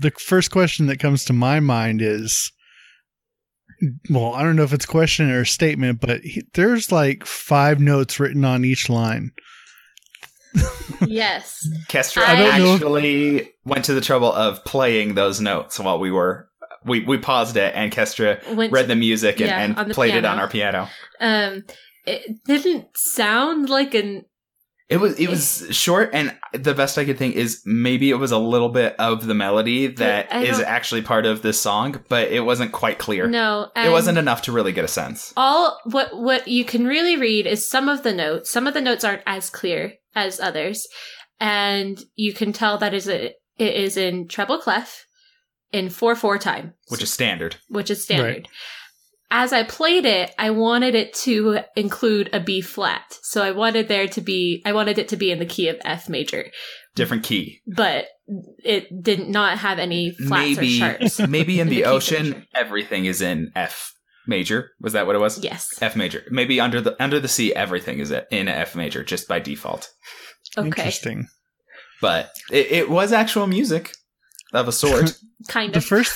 The 0.00 0.12
first 0.18 0.50
question 0.50 0.86
that 0.86 0.98
comes 0.98 1.24
to 1.26 1.34
my 1.34 1.60
mind 1.60 2.00
is 2.00 2.50
well, 4.08 4.34
I 4.34 4.42
don't 4.42 4.56
know 4.56 4.62
if 4.62 4.72
it's 4.72 4.84
a 4.84 4.88
question 4.88 5.30
or 5.30 5.42
a 5.42 5.46
statement, 5.46 6.00
but 6.00 6.20
he, 6.22 6.42
there's 6.54 6.92
like 6.92 7.24
five 7.24 7.80
notes 7.80 8.20
written 8.20 8.44
on 8.44 8.64
each 8.64 8.88
line. 8.88 9.30
Yes. 11.06 11.66
Kestra 11.88 12.22
I 12.26 12.58
know 12.58 12.74
actually 12.74 13.52
went 13.64 13.84
to 13.86 13.94
the 13.94 14.00
trouble 14.00 14.32
of 14.32 14.64
playing 14.64 15.14
those 15.14 15.40
notes 15.40 15.78
while 15.78 15.98
we 15.98 16.10
were 16.10 16.48
we, 16.84 17.00
we 17.00 17.18
paused 17.18 17.56
it 17.56 17.74
and 17.74 17.92
Kestra 17.92 18.54
Went 18.54 18.72
read 18.72 18.88
the 18.88 18.96
music 18.96 19.40
and, 19.40 19.48
Yeah, 19.48 19.82
and 19.82 19.92
played 19.92 20.14
it 20.14 20.24
on 20.24 20.38
our 20.38 20.48
piano. 20.48 20.88
um 21.20 21.64
it 22.06 22.42
didn't 22.44 22.86
sound 22.96 23.68
like 23.68 23.94
an 23.94 24.24
It 24.90 24.98
was 24.98 25.18
it 25.20 25.28
was 25.28 25.66
short 25.70 26.10
and 26.12 26.36
the 26.52 26.74
best 26.74 26.98
I 26.98 27.04
could 27.04 27.16
think 27.16 27.36
is 27.36 27.62
maybe 27.64 28.10
it 28.10 28.16
was 28.16 28.32
a 28.32 28.38
little 28.38 28.70
bit 28.70 28.96
of 28.98 29.24
the 29.26 29.34
melody 29.34 29.86
that 29.86 30.34
I 30.34 30.42
is 30.42 30.58
don't- 30.58 30.66
actually 30.66 31.02
part 31.02 31.26
of 31.26 31.42
this 31.42 31.60
song, 31.60 32.02
but 32.08 32.28
it 32.32 32.40
wasn't 32.40 32.72
quite 32.72 32.98
clear. 32.98 33.28
no 33.28 33.68
it 33.76 33.90
wasn't 33.92 34.18
enough 34.18 34.42
to 34.42 34.52
really 34.52 34.72
get 34.72 34.84
a 34.84 34.88
sense. 34.88 35.32
all 35.36 35.78
what 35.84 36.08
what 36.20 36.48
you 36.48 36.64
can 36.64 36.86
really 36.86 37.16
read 37.16 37.46
is 37.46 37.70
some 37.70 37.88
of 37.88 38.02
the 38.02 38.12
notes 38.12 38.50
some 38.50 38.66
of 38.66 38.74
the 38.74 38.80
notes 38.80 39.04
aren't 39.04 39.22
as 39.26 39.48
clear 39.48 39.92
as 40.16 40.40
others 40.40 40.86
and 41.38 42.02
you 42.16 42.32
can 42.34 42.52
tell 42.52 42.76
that 42.78 42.92
is 42.92 43.08
a, 43.08 43.26
it 43.58 43.74
is 43.74 43.96
in 43.96 44.26
treble 44.28 44.58
clef 44.58 45.06
in 45.72 45.86
4-4 45.86 46.40
time 46.40 46.74
Which 46.88 47.02
is 47.02 47.12
standard. 47.12 47.56
which 47.68 47.90
is 47.90 48.02
standard 48.02 48.26
Right. 48.26 48.48
As 49.30 49.52
i 49.52 49.62
played 49.62 50.04
it 50.04 50.34
i 50.38 50.50
wanted 50.50 50.94
it 50.94 51.12
to 51.14 51.58
include 51.76 52.28
a 52.32 52.40
b 52.40 52.60
flat 52.60 53.18
so 53.22 53.42
i 53.42 53.50
wanted 53.50 53.88
there 53.88 54.06
to 54.08 54.20
be 54.20 54.62
i 54.66 54.72
wanted 54.72 54.98
it 54.98 55.08
to 55.08 55.16
be 55.16 55.30
in 55.30 55.38
the 55.38 55.46
key 55.46 55.68
of 55.68 55.76
f 55.84 56.08
major 56.08 56.50
Different 56.96 57.22
key. 57.22 57.60
but 57.68 58.06
it 58.64 58.88
did 59.02 59.28
not 59.28 59.58
have 59.58 59.78
any 59.78 60.10
flats 60.10 60.56
maybe 60.56 60.76
or 60.82 60.98
sharps 60.98 61.18
maybe 61.28 61.60
in 61.60 61.68
in 61.68 61.74
the, 61.74 61.82
the 61.82 61.88
ocean 61.88 62.24
signature. 62.26 62.46
everything 62.54 63.04
is 63.04 63.22
in 63.22 63.52
F 63.54 63.92
major. 64.26 64.70
Was 64.80 64.92
that 64.94 65.06
what 65.06 65.14
it 65.16 65.20
was? 65.20 65.42
yes 65.42 65.68
F 65.80 65.94
major. 65.96 66.24
Maybe 66.30 66.60
under 66.60 66.80
the 66.80 67.00
under 67.02 67.20
the 67.20 67.28
sea 67.28 67.54
everything 67.54 68.00
is 68.00 68.10
in 68.10 68.48
F 68.48 68.74
major 68.74 69.04
just 69.04 69.28
by 69.28 69.38
default. 69.38 69.88
okay 70.58 70.66
Interesting. 70.66 71.28
But 72.00 72.30
it, 72.50 72.70
it 72.72 72.90
was 72.90 73.12
actual 73.12 73.46
music 73.46 73.94
of 74.52 74.66
a 74.68 74.72
sort. 74.72 75.16
kind 75.48 75.72
The 75.72 75.78
of 75.78 75.84
first 75.84 76.12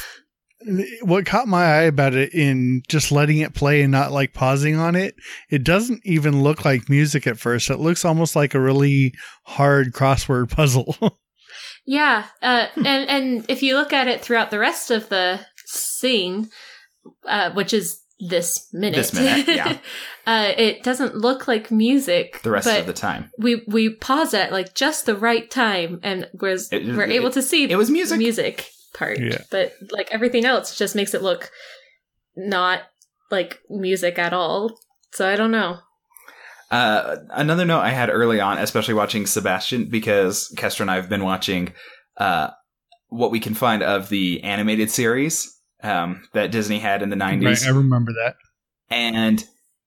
what 1.03 1.27
caught 1.27 1.49
my 1.49 1.65
eye 1.65 1.83
about 1.83 2.15
it 2.15 2.33
in 2.35 2.83
just 2.89 3.13
letting 3.13 3.39
it 3.39 3.55
play 3.55 3.83
and 3.83 3.93
not 3.93 4.13
like 4.13 4.33
pausing 4.33 4.77
on 4.77 4.97
it, 4.97 5.15
it 5.51 5.65
doesn't 5.65 6.01
even 6.05 6.43
look 6.43 6.65
like 6.65 6.89
music 6.89 7.27
at 7.27 7.39
first. 7.39 7.71
It 7.71 7.79
looks 7.79 8.05
almost 8.05 8.35
like 8.37 8.55
a 8.55 8.61
really 8.61 9.13
hard 9.45 9.93
crossword 9.93 10.51
puzzle. 10.57 10.97
Yeah, 11.87 12.25
uh, 12.43 12.67
and 12.77 12.87
and 13.09 13.45
if 13.49 13.63
you 13.63 13.75
look 13.77 13.93
at 13.93 14.09
it 14.09 14.23
throughout 14.23 14.51
the 14.51 14.59
rest 14.59 14.91
of 14.91 15.09
the 15.11 15.41
scene, 15.67 16.49
uh, 17.29 17.51
which 17.53 17.75
is 17.75 18.01
this 18.21 18.69
minute, 18.73 18.97
This 18.97 19.13
minute, 19.13 19.49
yeah. 19.49 19.77
uh, 20.27 20.53
it 20.57 20.83
doesn't 20.83 21.15
look 21.17 21.47
like 21.47 21.71
music. 21.71 22.41
The 22.43 22.51
rest 22.53 22.67
but 22.67 22.81
of 22.81 22.87
the 22.87 22.93
time. 22.95 23.31
we 23.39 23.63
we 23.69 23.91
pause 23.91 24.33
at 24.33 24.51
like 24.53 24.75
just 24.75 25.05
the 25.05 25.17
right 25.17 25.51
time, 25.51 26.01
and 26.03 26.27
we're 26.41 26.57
It- 26.73 26.87
we're 26.97 27.05
able 27.05 27.31
to 27.33 27.43
see 27.43 27.65
It 27.71 27.77
was 27.77 27.91
music. 27.91 28.19
music 28.19 28.71
part. 28.95 29.21
Yeah. 29.21 29.43
But 29.51 29.75
like 29.91 30.09
everything 30.11 30.45
else 30.45 30.77
just 30.77 30.95
makes 30.95 31.15
it 31.15 31.23
look 31.23 31.51
not 32.37 32.83
like 33.31 33.61
music 33.69 34.19
at 34.19 34.33
all. 34.33 34.79
So 35.13 35.29
I 35.29 35.37
don't 35.37 35.51
know. 35.51 35.79
Uh, 36.71 37.17
another 37.31 37.65
note 37.65 37.81
I 37.81 37.91
had 37.91 38.11
early 38.11 38.41
on, 38.41 38.59
especially 38.59 38.95
watching 38.95 39.27
Sebastian, 39.27 39.85
because 39.91 40.53
Kestra 40.57 40.81
and 40.83 40.91
I 40.91 40.97
have 40.97 41.09
been 41.09 41.23
watching 41.23 41.73
uh, 42.17 42.51
what 43.09 43.31
we 43.31 43.39
can 43.39 43.55
find 43.55 43.83
of 43.83 44.09
the 44.09 44.43
animated 44.43 44.91
series 44.91 45.55
um, 45.83 46.23
that 46.33 46.51
Disney 46.51 46.79
had 46.79 47.03
in 47.03 47.11
the 47.11 47.17
90s. 47.17 47.45
right, 47.45 47.67
I 47.67 47.71
remember 47.71 48.13
that. 48.13 48.37
and 48.91 49.45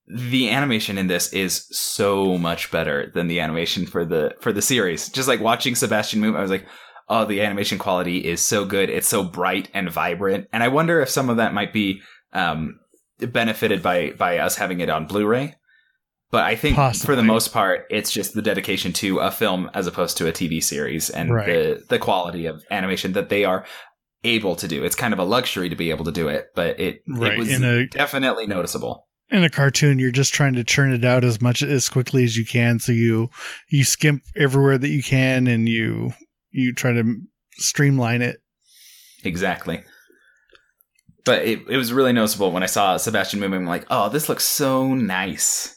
the 0.07 0.49
animation 0.49 0.97
in 0.97 1.07
this 1.07 1.33
is 1.33 1.67
so 1.71 2.37
much 2.37 2.71
better 2.71 3.11
than 3.13 3.27
the 3.27 3.41
animation 3.41 3.85
for 3.85 4.05
the 4.05 4.33
for 4.39 4.53
the 4.53 4.61
series. 4.61 5.09
Just 5.09 5.27
like 5.27 5.41
watching 5.41 5.75
Sebastian 5.75 6.21
move, 6.21 6.35
I 6.35 6.41
was 6.41 6.51
like, 6.51 6.65
"Oh, 7.09 7.25
the 7.25 7.41
animation 7.41 7.77
quality 7.77 8.25
is 8.25 8.41
so 8.41 8.65
good. 8.65 8.89
It's 8.89 9.07
so 9.07 9.23
bright 9.23 9.69
and 9.73 9.89
vibrant." 9.91 10.47
And 10.53 10.63
I 10.63 10.67
wonder 10.67 11.01
if 11.01 11.09
some 11.09 11.29
of 11.29 11.37
that 11.37 11.53
might 11.53 11.73
be 11.73 12.01
um, 12.33 12.79
benefited 13.19 13.81
by 13.81 14.11
by 14.11 14.37
us 14.39 14.55
having 14.57 14.79
it 14.79 14.89
on 14.89 15.05
Blu-ray. 15.07 15.55
But 16.29 16.43
I 16.43 16.55
think 16.57 16.75
for 16.97 17.15
the 17.15 17.23
most 17.23 17.53
part, 17.53 17.85
it's 17.89 18.11
just 18.11 18.33
the 18.33 18.41
dedication 18.41 18.91
to 18.93 19.19
a 19.19 19.31
film 19.31 19.71
as 19.73 19.87
opposed 19.87 20.17
to 20.17 20.27
a 20.27 20.33
TV 20.33 20.61
series 20.61 21.09
and 21.09 21.33
Right. 21.33 21.45
the 21.45 21.83
the 21.87 21.99
quality 21.99 22.45
of 22.47 22.61
animation 22.69 23.13
that 23.13 23.29
they 23.29 23.45
are 23.45 23.65
able 24.25 24.55
to 24.57 24.67
do. 24.67 24.83
It's 24.83 24.95
kind 24.95 25.13
of 25.13 25.19
a 25.19 25.23
luxury 25.23 25.69
to 25.69 25.75
be 25.75 25.89
able 25.89 26.03
to 26.03 26.11
do 26.11 26.27
it, 26.27 26.47
but 26.53 26.77
it, 26.79 27.01
Right. 27.07 27.33
it 27.33 27.37
was 27.39 27.61
a 27.61 27.85
definitely 27.87 28.45
noticeable. 28.45 29.05
in 29.29 29.43
a 29.43 29.49
cartoon, 29.49 29.99
you're 29.99 30.11
just 30.11 30.33
trying 30.33 30.53
to 30.55 30.63
churn 30.63 30.91
it 30.93 31.03
out 31.05 31.23
as 31.23 31.41
much 31.41 31.61
as 31.61 31.87
quickly 31.89 32.23
as 32.25 32.35
you 32.37 32.45
can. 32.45 32.79
So 32.79 32.91
you 32.91 33.29
you 33.69 33.83
skimp 33.85 34.23
everywhere 34.35 34.77
that 34.77 34.89
you 34.89 35.03
can, 35.03 35.47
and 35.47 35.67
you 35.69 36.11
you 36.57 36.73
try 36.73 36.91
to 36.91 37.15
streamline 37.53 38.21
it. 38.21 38.37
Exactly. 39.23 39.83
But 41.25 41.43
it, 41.43 41.59
it 41.69 41.77
was 41.77 41.91
really 41.93 42.13
noticeable 42.13 42.51
when 42.51 42.63
I 42.63 42.67
saw 42.67 42.97
Sebastian 42.97 43.39
moving. 43.39 43.61
I'm 43.61 43.65
like, 43.67 43.85
oh, 43.89 44.09
this 44.09 44.29
looks 44.29 44.45
so 44.45 44.93
nice. 44.93 45.75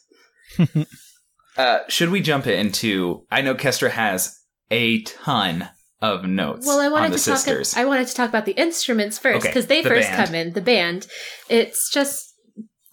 uh, 1.57 1.79
should 1.89 2.11
we 2.11 2.21
jump 2.21 2.47
into? 2.47 3.27
I 3.31 3.43
know 3.43 3.55
Kestra 3.55 3.91
has 3.91 4.39
a 4.71 5.03
ton 5.03 5.69
of 6.01 6.25
notes. 6.25 6.67
Well, 6.67 6.81
I 6.81 6.87
on 6.87 6.93
wanted 6.93 7.13
the 7.13 7.19
to 7.19 7.25
talk. 7.25 7.37
sisters. 7.39 7.77
I 7.77 7.85
wanted 7.85 8.07
to 8.09 8.15
talk 8.15 8.29
about 8.29 8.47
the 8.47 8.53
instruments 8.53 9.19
first 9.19 9.39
Okay, 9.39 9.49
because 9.49 9.67
they 9.67 9.83
the 9.83 9.89
first 9.89 10.09
band. 10.09 10.27
come 10.27 10.35
in. 10.35 10.53
The 10.53 10.61
band. 10.61 11.07
It's 11.49 11.91
just, 11.91 12.33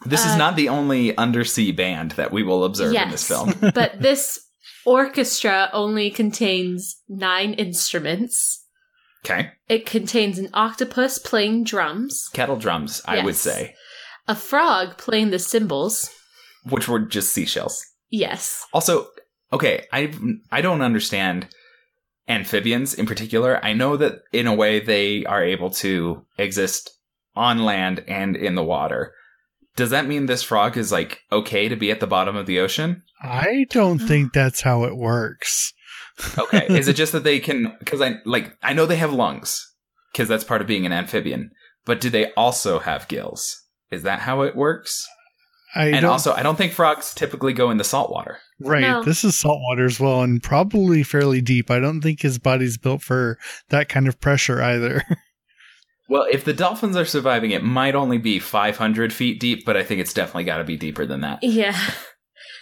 this 0.06 0.26
is 0.26 0.32
uh, 0.34 0.38
not 0.38 0.56
the 0.56 0.70
only 0.70 1.16
undersea 1.16 1.72
band 1.72 2.12
that 2.12 2.32
we 2.32 2.44
will 2.44 2.64
observe 2.64 2.94
in 2.96 3.10
this 3.12 3.28
film. 3.28 3.54
but 3.74 4.02
this 4.02 4.40
orchestra 4.88 5.70
only 5.74 6.10
contains 6.10 6.96
nine 7.10 7.54
instruments. 7.54 8.64
Okay, 9.26 9.52
It 9.68 9.86
contains 9.86 10.40
an 10.40 10.50
octopus 10.54 11.20
playing 11.20 11.66
drums, 11.66 12.30
kettle 12.34 12.56
drums, 12.56 13.02
I 13.06 13.24
would 13.24 13.36
say, 13.36 13.76
a 14.28 14.36
frog 14.36 14.98
playing 14.98 15.32
the 15.32 15.40
cymbals. 15.40 16.10
which 16.64 16.88
were 16.88 17.00
just 17.00 17.34
seashells. 17.34 17.84
Yes. 18.10 18.66
Also, 18.74 19.08
okay, 19.52 19.86
I 19.92 20.14
I 20.52 20.62
don't 20.62 20.82
understand 20.82 21.48
amphibians 22.30 22.94
in 22.94 23.06
particular. 23.06 23.60
I 23.64 23.74
know 23.74 23.98
that 23.98 24.22
in 24.32 24.48
a 24.48 24.56
way 24.56 24.80
they 24.80 25.26
are 25.26 25.44
able 25.44 25.72
to 25.72 26.26
exist 26.38 26.92
on 27.36 27.66
land 27.66 28.04
and 28.08 28.36
in 28.36 28.56
the 28.56 28.64
water. 28.64 29.14
Does 29.78 29.92
that 29.92 30.08
mean 30.08 30.26
this 30.26 30.44
frog 30.44 30.76
is 30.76 30.92
like 30.92 31.22
okay 31.32 31.70
to 31.70 31.78
be 31.78 31.92
at 31.92 32.02
the 32.02 32.08
bottom 32.08 32.36
of 32.36 32.48
the 32.48 32.60
ocean? 32.60 33.04
I 33.22 33.66
don't 33.70 34.02
hmm. 34.02 34.08
think 34.08 34.34
that's 34.34 34.62
how 34.62 34.84
it 34.84 34.98
works. 34.98 35.74
Okay, 36.36 36.66
is 36.70 36.88
it 36.88 36.96
just 36.96 37.12
that 37.12 37.24
they 37.24 37.40
can 37.40 37.78
cuz 37.86 38.02
I 38.02 38.16
like 38.26 38.58
I 38.64 38.74
know 38.74 38.88
they 38.88 38.96
have 38.96 39.14
lungs 39.14 39.72
cuz 40.16 40.28
that's 40.28 40.44
part 40.44 40.62
of 40.62 40.68
being 40.68 40.84
an 40.84 40.92
amphibian, 40.92 41.52
but 41.86 42.02
do 42.02 42.10
they 42.10 42.34
also 42.34 42.80
have 42.80 43.08
gills? 43.08 43.66
Is 43.92 44.02
that 44.02 44.22
how 44.22 44.42
it 44.42 44.56
works? 44.56 45.08
I 45.76 45.90
and 45.90 46.06
also, 46.06 46.34
I 46.34 46.42
don't 46.42 46.58
think 46.58 46.74
frogs 46.74 47.14
typically 47.14 47.54
go 47.54 47.70
in 47.70 47.78
the 47.78 47.84
salt 47.84 48.10
water. 48.10 48.40
right. 48.60 48.82
No. 48.82 49.04
This 49.04 49.24
is 49.24 49.36
saltwater 49.36 49.86
as 49.86 50.00
well, 50.00 50.24
and 50.24 50.42
probably 50.42 51.04
fairly 51.04 51.40
deep. 51.40 51.70
I 51.70 51.80
don't 51.80 52.02
think 52.02 52.22
his 52.22 52.40
body's 52.40 52.80
built 52.80 53.04
for 53.04 53.38
that 53.70 53.88
kind 53.88 54.08
of 54.08 54.20
pressure 54.20 54.62
either. 54.62 55.04
Well, 56.10 56.26
if 56.32 56.46
the 56.46 56.54
dolphins 56.54 56.96
are 56.96 57.06
surviving, 57.06 57.52
it 57.52 57.64
might 57.64 57.96
only 57.96 58.18
be 58.18 58.40
500 58.40 59.12
feet 59.12 59.40
deep, 59.40 59.66
but 59.66 59.76
I 59.76 59.84
think 59.84 60.00
it's 60.02 60.14
definitely 60.14 60.46
got 60.46 60.58
to 60.58 60.64
be 60.64 60.78
deeper 60.78 61.06
than 61.06 61.22
that. 61.22 61.40
Yeah. 61.44 61.78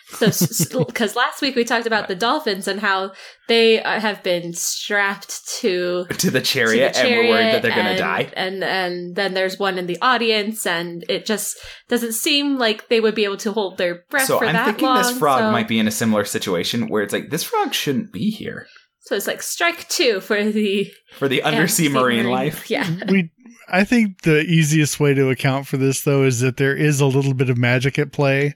So, 0.08 0.86
because 0.86 1.16
last 1.16 1.42
week 1.42 1.56
we 1.56 1.64
talked 1.64 1.88
about 1.88 2.08
the 2.08 2.16
dolphins 2.16 2.68
and 2.68 2.80
how 2.80 3.12
they 3.48 3.82
uh, 3.82 4.00
have 4.00 4.22
been 4.24 4.54
strapped 4.54 5.48
to 5.60 6.06
To 6.10 6.32
the 6.32 6.40
to 6.40 6.46
chariot, 6.46 6.96
and 6.96 7.10
we're 7.10 7.30
worried 7.30 7.54
that 7.54 7.62
they're 7.64 7.76
going 7.76 7.96
to 7.96 7.98
die. 7.98 8.32
And 8.36 8.64
and 8.64 9.16
then 9.16 9.34
there's 9.34 9.58
one 9.58 9.78
in 9.80 9.88
the 9.88 9.98
audience, 10.02 10.66
and 10.68 11.04
it 11.10 11.26
just 11.26 11.58
doesn't 11.90 12.14
seem 12.14 12.58
like 12.58 12.88
they 12.88 13.00
would 13.00 13.16
be 13.16 13.26
able 13.26 13.38
to 13.38 13.52
hold 13.52 13.78
their 13.78 14.04
breath 14.10 14.28
So 14.28 14.38
for 14.38 14.46
I'm 14.46 14.54
that 14.54 14.66
thinking 14.66 14.86
long. 14.86 14.98
this 14.98 15.18
frog 15.18 15.40
so, 15.40 15.52
might 15.52 15.68
be 15.68 15.80
in 15.80 15.88
a 15.88 15.92
similar 15.92 16.24
situation 16.24 16.88
where 16.88 17.02
it's 17.02 17.14
like, 17.14 17.32
this 17.32 17.44
frog 17.44 17.74
shouldn't 17.74 18.14
be 18.14 18.30
here 18.30 18.68
So 19.02 19.16
it's 19.16 19.28
like 19.28 19.42
strike 19.42 19.88
two 19.90 20.20
for 20.22 20.44
the 20.44 20.92
for 21.14 21.28
the 21.28 21.42
undersea 21.42 21.90
marine 21.90 22.28
life. 22.28 22.70
Yeah. 22.70 22.88
we 23.10 23.32
I 23.68 23.84
think 23.84 24.22
the 24.22 24.42
easiest 24.42 25.00
way 25.00 25.14
to 25.14 25.30
account 25.30 25.68
for 25.68 25.78
this 25.78 26.02
though 26.02 26.24
is 26.24 26.40
that 26.42 26.58
there 26.58 26.76
is 26.76 27.00
a 27.02 27.06
little 27.06 27.34
bit 27.34 27.50
of 27.50 27.58
magic 27.58 27.98
at 28.00 28.12
play 28.12 28.54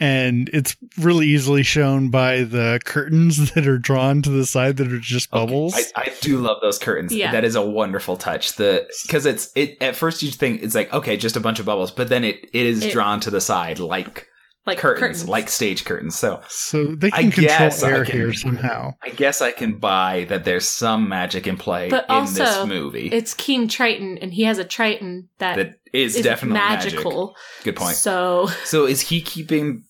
and 0.00 0.48
it's 0.52 0.76
really 0.96 1.26
easily 1.26 1.64
shown 1.64 2.08
by 2.08 2.42
the 2.44 2.78
curtains 2.84 3.50
that 3.54 3.66
are 3.66 3.78
drawn 3.78 4.22
to 4.22 4.30
the 4.30 4.46
side 4.46 4.76
that 4.76 4.92
are 4.92 5.00
just 5.00 5.32
Okay, 5.32 5.44
bubbles. 5.44 5.74
I, 5.96 6.02
I 6.02 6.12
do 6.20 6.38
love 6.38 6.58
those 6.62 6.78
curtains. 6.78 7.12
Yeah. 7.12 7.32
That 7.32 7.44
is 7.44 7.56
a 7.56 7.62
wonderful 7.62 8.16
touch. 8.16 8.54
The 8.56 8.88
because 9.06 9.26
it's 9.26 9.50
it 9.56 9.76
at 9.80 9.96
first 9.96 10.22
you 10.22 10.30
think 10.30 10.62
it's 10.62 10.74
like 10.74 10.92
okay, 10.92 11.16
just 11.16 11.36
a 11.36 11.40
bunch 11.40 11.58
of 11.58 11.66
bubbles, 11.66 11.90
but 11.90 12.08
then 12.08 12.22
it, 12.24 12.48
it 12.52 12.66
is 12.66 12.84
It- 12.84 12.92
drawn 12.92 13.18
to 13.20 13.30
the 13.30 13.40
side 13.40 13.78
like, 13.80 14.26
Like 14.68 14.78
curtains, 14.78 15.28
like 15.28 15.48
stage 15.48 15.84
curtains. 15.84 16.14
So 16.16 16.40
so 16.48 16.94
they 16.94 17.08
I 17.08 17.22
can 17.22 17.30
control 17.32 17.46
guess 17.58 17.82
air 17.82 18.04
can- 18.04 18.14
here 18.16 18.32
somehow. 18.32 18.94
I 19.02 19.10
guess 19.10 19.40
I 19.42 19.50
can 19.50 19.78
buy 19.78 20.26
that 20.28 20.44
there's 20.44 20.68
some 20.68 21.08
magic 21.08 21.46
in 21.46 21.56
play 21.56 21.88
But 21.88 22.06
in 22.08 22.24
this 22.26 22.40
also, 22.40 22.66
movie 22.66 23.08
it's 23.08 23.34
King 23.34 23.66
Triton, 23.68 24.18
and 24.18 24.32
he 24.32 24.44
has 24.44 24.58
a 24.58 24.64
trident 24.64 25.26
that 25.38 25.56
that 25.56 25.74
is, 25.92 26.16
is 26.16 26.22
definitely 26.22 26.58
magical. 26.58 26.94
magical. 27.02 27.36
Good 27.64 27.76
point. 27.76 27.96
So 27.96 28.48
So 28.64 28.86
is 28.86 29.00
he 29.00 29.20
keeping 29.20 29.84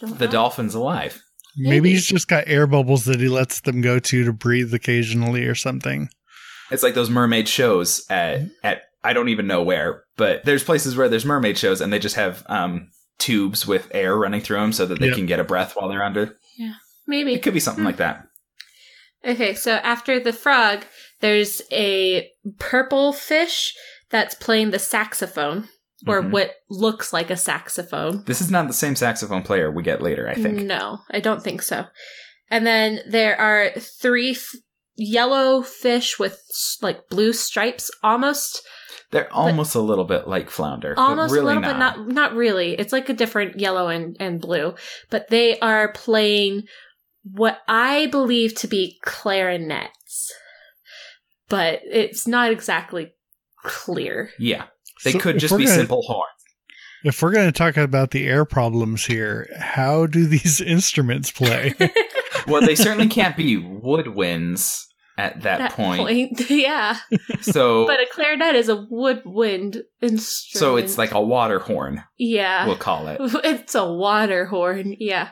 the 0.00 0.26
know. 0.26 0.30
dolphins 0.32 0.74
alive? 0.74 1.20
Maybe. 1.56 1.70
Maybe. 1.70 1.90
he's 1.90 2.06
just 2.06 2.28
got 2.28 2.44
air 2.46 2.66
bubbles 2.68 3.04
that 3.06 3.18
he 3.20 3.28
lets 3.28 3.60
them 3.62 3.80
go 3.80 3.98
to 3.98 4.24
to 4.24 4.32
breathe 4.32 4.72
occasionally 4.72 5.46
or 5.46 5.54
something. 5.56 6.08
It's 6.70 6.82
like 6.84 6.94
those 6.94 7.10
mermaid 7.10 7.48
shows 7.48 8.04
at 8.08 8.42
at 8.62 8.82
I 9.02 9.12
don't 9.14 9.30
even 9.30 9.46
know 9.46 9.62
where, 9.62 10.04
but 10.16 10.44
there's 10.44 10.62
places 10.62 10.94
where 10.96 11.08
there's 11.08 11.24
mermaid 11.24 11.56
shows 11.58 11.80
and 11.80 11.92
they 11.92 11.98
just 11.98 12.16
have 12.16 12.44
um 12.48 12.88
tubes 13.20 13.66
with 13.66 13.88
air 13.92 14.16
running 14.16 14.40
through 14.40 14.58
them 14.60 14.72
so 14.72 14.86
that 14.86 14.98
they 14.98 15.06
Yep. 15.08 15.16
can 15.16 15.26
get 15.26 15.38
a 15.40 15.44
breath 15.44 15.76
while 15.76 15.88
they're 15.88 16.02
under. 16.02 16.36
Yeah, 16.58 16.72
maybe 17.06 17.34
It 17.34 17.42
could 17.42 17.54
be 17.54 17.60
something 17.60 17.82
Hmm. 17.82 17.86
like 17.88 17.96
that. 17.98 18.26
Okay, 19.24 19.54
so 19.54 19.72
after 19.74 20.18
the 20.18 20.32
frog, 20.32 20.84
there's 21.20 21.60
a 21.70 22.30
purple 22.58 23.12
fish 23.12 23.74
that's 24.10 24.34
playing 24.34 24.70
the 24.70 24.78
saxophone, 24.78 25.68
or 26.06 26.22
Mhm. 26.22 26.30
what 26.30 26.54
looks 26.70 27.12
like 27.12 27.30
a 27.30 27.36
saxophone. 27.36 28.24
This 28.24 28.40
is 28.40 28.50
not 28.50 28.66
the 28.66 28.72
same 28.72 28.96
saxophone 28.96 29.42
player 29.42 29.70
we 29.70 29.82
get 29.82 30.00
later, 30.02 30.26
I 30.28 30.34
think. 30.34 30.60
No, 30.62 31.00
I 31.10 31.20
don't 31.20 31.44
think 31.44 31.60
so. 31.62 31.86
And 32.50 32.66
then 32.66 33.02
there 33.06 33.38
are 33.38 33.70
three 33.78 34.30
f- 34.32 34.54
yellow 34.96 35.62
fish 35.62 36.18
with 36.18 36.42
s- 36.50 36.78
like 36.80 37.08
blue 37.10 37.32
stripes, 37.34 37.90
almost, 38.02 38.62
They're 39.12 39.32
almost 39.32 39.74
a 39.74 39.80
little 39.80 40.04
bit 40.04 40.28
like 40.28 40.50
flounder, 40.50 40.94
almost 40.96 41.30
but 41.30 41.40
really 41.40 41.56
a 41.56 41.60
little, 41.60 41.62
not. 41.78 41.96
but 41.96 42.02
not 42.04 42.08
not 42.08 42.34
really. 42.34 42.74
It's 42.74 42.92
like 42.92 43.08
a 43.08 43.12
different 43.14 43.58
yellow 43.58 43.88
and 43.88 44.16
and 44.20 44.40
blue, 44.40 44.74
but 45.10 45.28
they 45.30 45.58
are 45.58 45.92
playing 45.92 46.62
what 47.24 47.58
I 47.66 48.06
believe 48.06 48.54
to 48.56 48.68
be 48.68 48.98
clarinets, 49.02 50.32
but 51.48 51.80
it's 51.84 52.26
not 52.26 52.52
exactly 52.52 53.12
clear. 53.64 54.30
Yeah, 54.38 54.66
they 55.04 55.12
So 55.12 55.18
could 55.18 55.38
just 55.38 55.56
be 55.56 55.64
gonna- 55.64 55.76
simple 55.76 56.02
horns. 56.02 56.26
If 57.02 57.22
we're 57.22 57.32
going 57.32 57.50
to 57.50 57.58
talk 57.58 57.78
about 57.78 58.10
the 58.10 58.26
air 58.28 58.44
problems 58.44 59.06
here, 59.06 59.48
how 59.58 60.04
do 60.04 60.26
these 60.26 60.60
instruments 60.76 61.30
play? 61.30 61.74
well, 62.46 62.60
they 62.60 62.74
certainly 62.74 63.08
can't 63.08 63.38
be 63.38 63.56
woodwinds 63.56 64.84
at 65.20 65.42
that, 65.42 65.58
That 65.58 65.72
point. 65.72 66.00
point. 66.00 66.50
yeah. 66.50 66.96
So 67.42 67.86
But 67.86 68.00
a 68.00 68.06
clarinet 68.10 68.54
is 68.54 68.68
a 68.68 68.86
woodwind 68.88 69.82
instrument. 70.00 70.58
so 70.60 70.76
it's 70.76 70.96
like 70.96 71.12
a 71.12 71.20
water 71.20 71.58
horn, 71.58 72.02
yeah. 72.18 72.66
we'll 72.66 72.76
call 72.76 73.08
it. 73.08 73.20
It's 73.44 73.74
a 73.74 73.84
water 73.84 74.46
horn. 74.46 74.96
Yeah. 74.98 75.30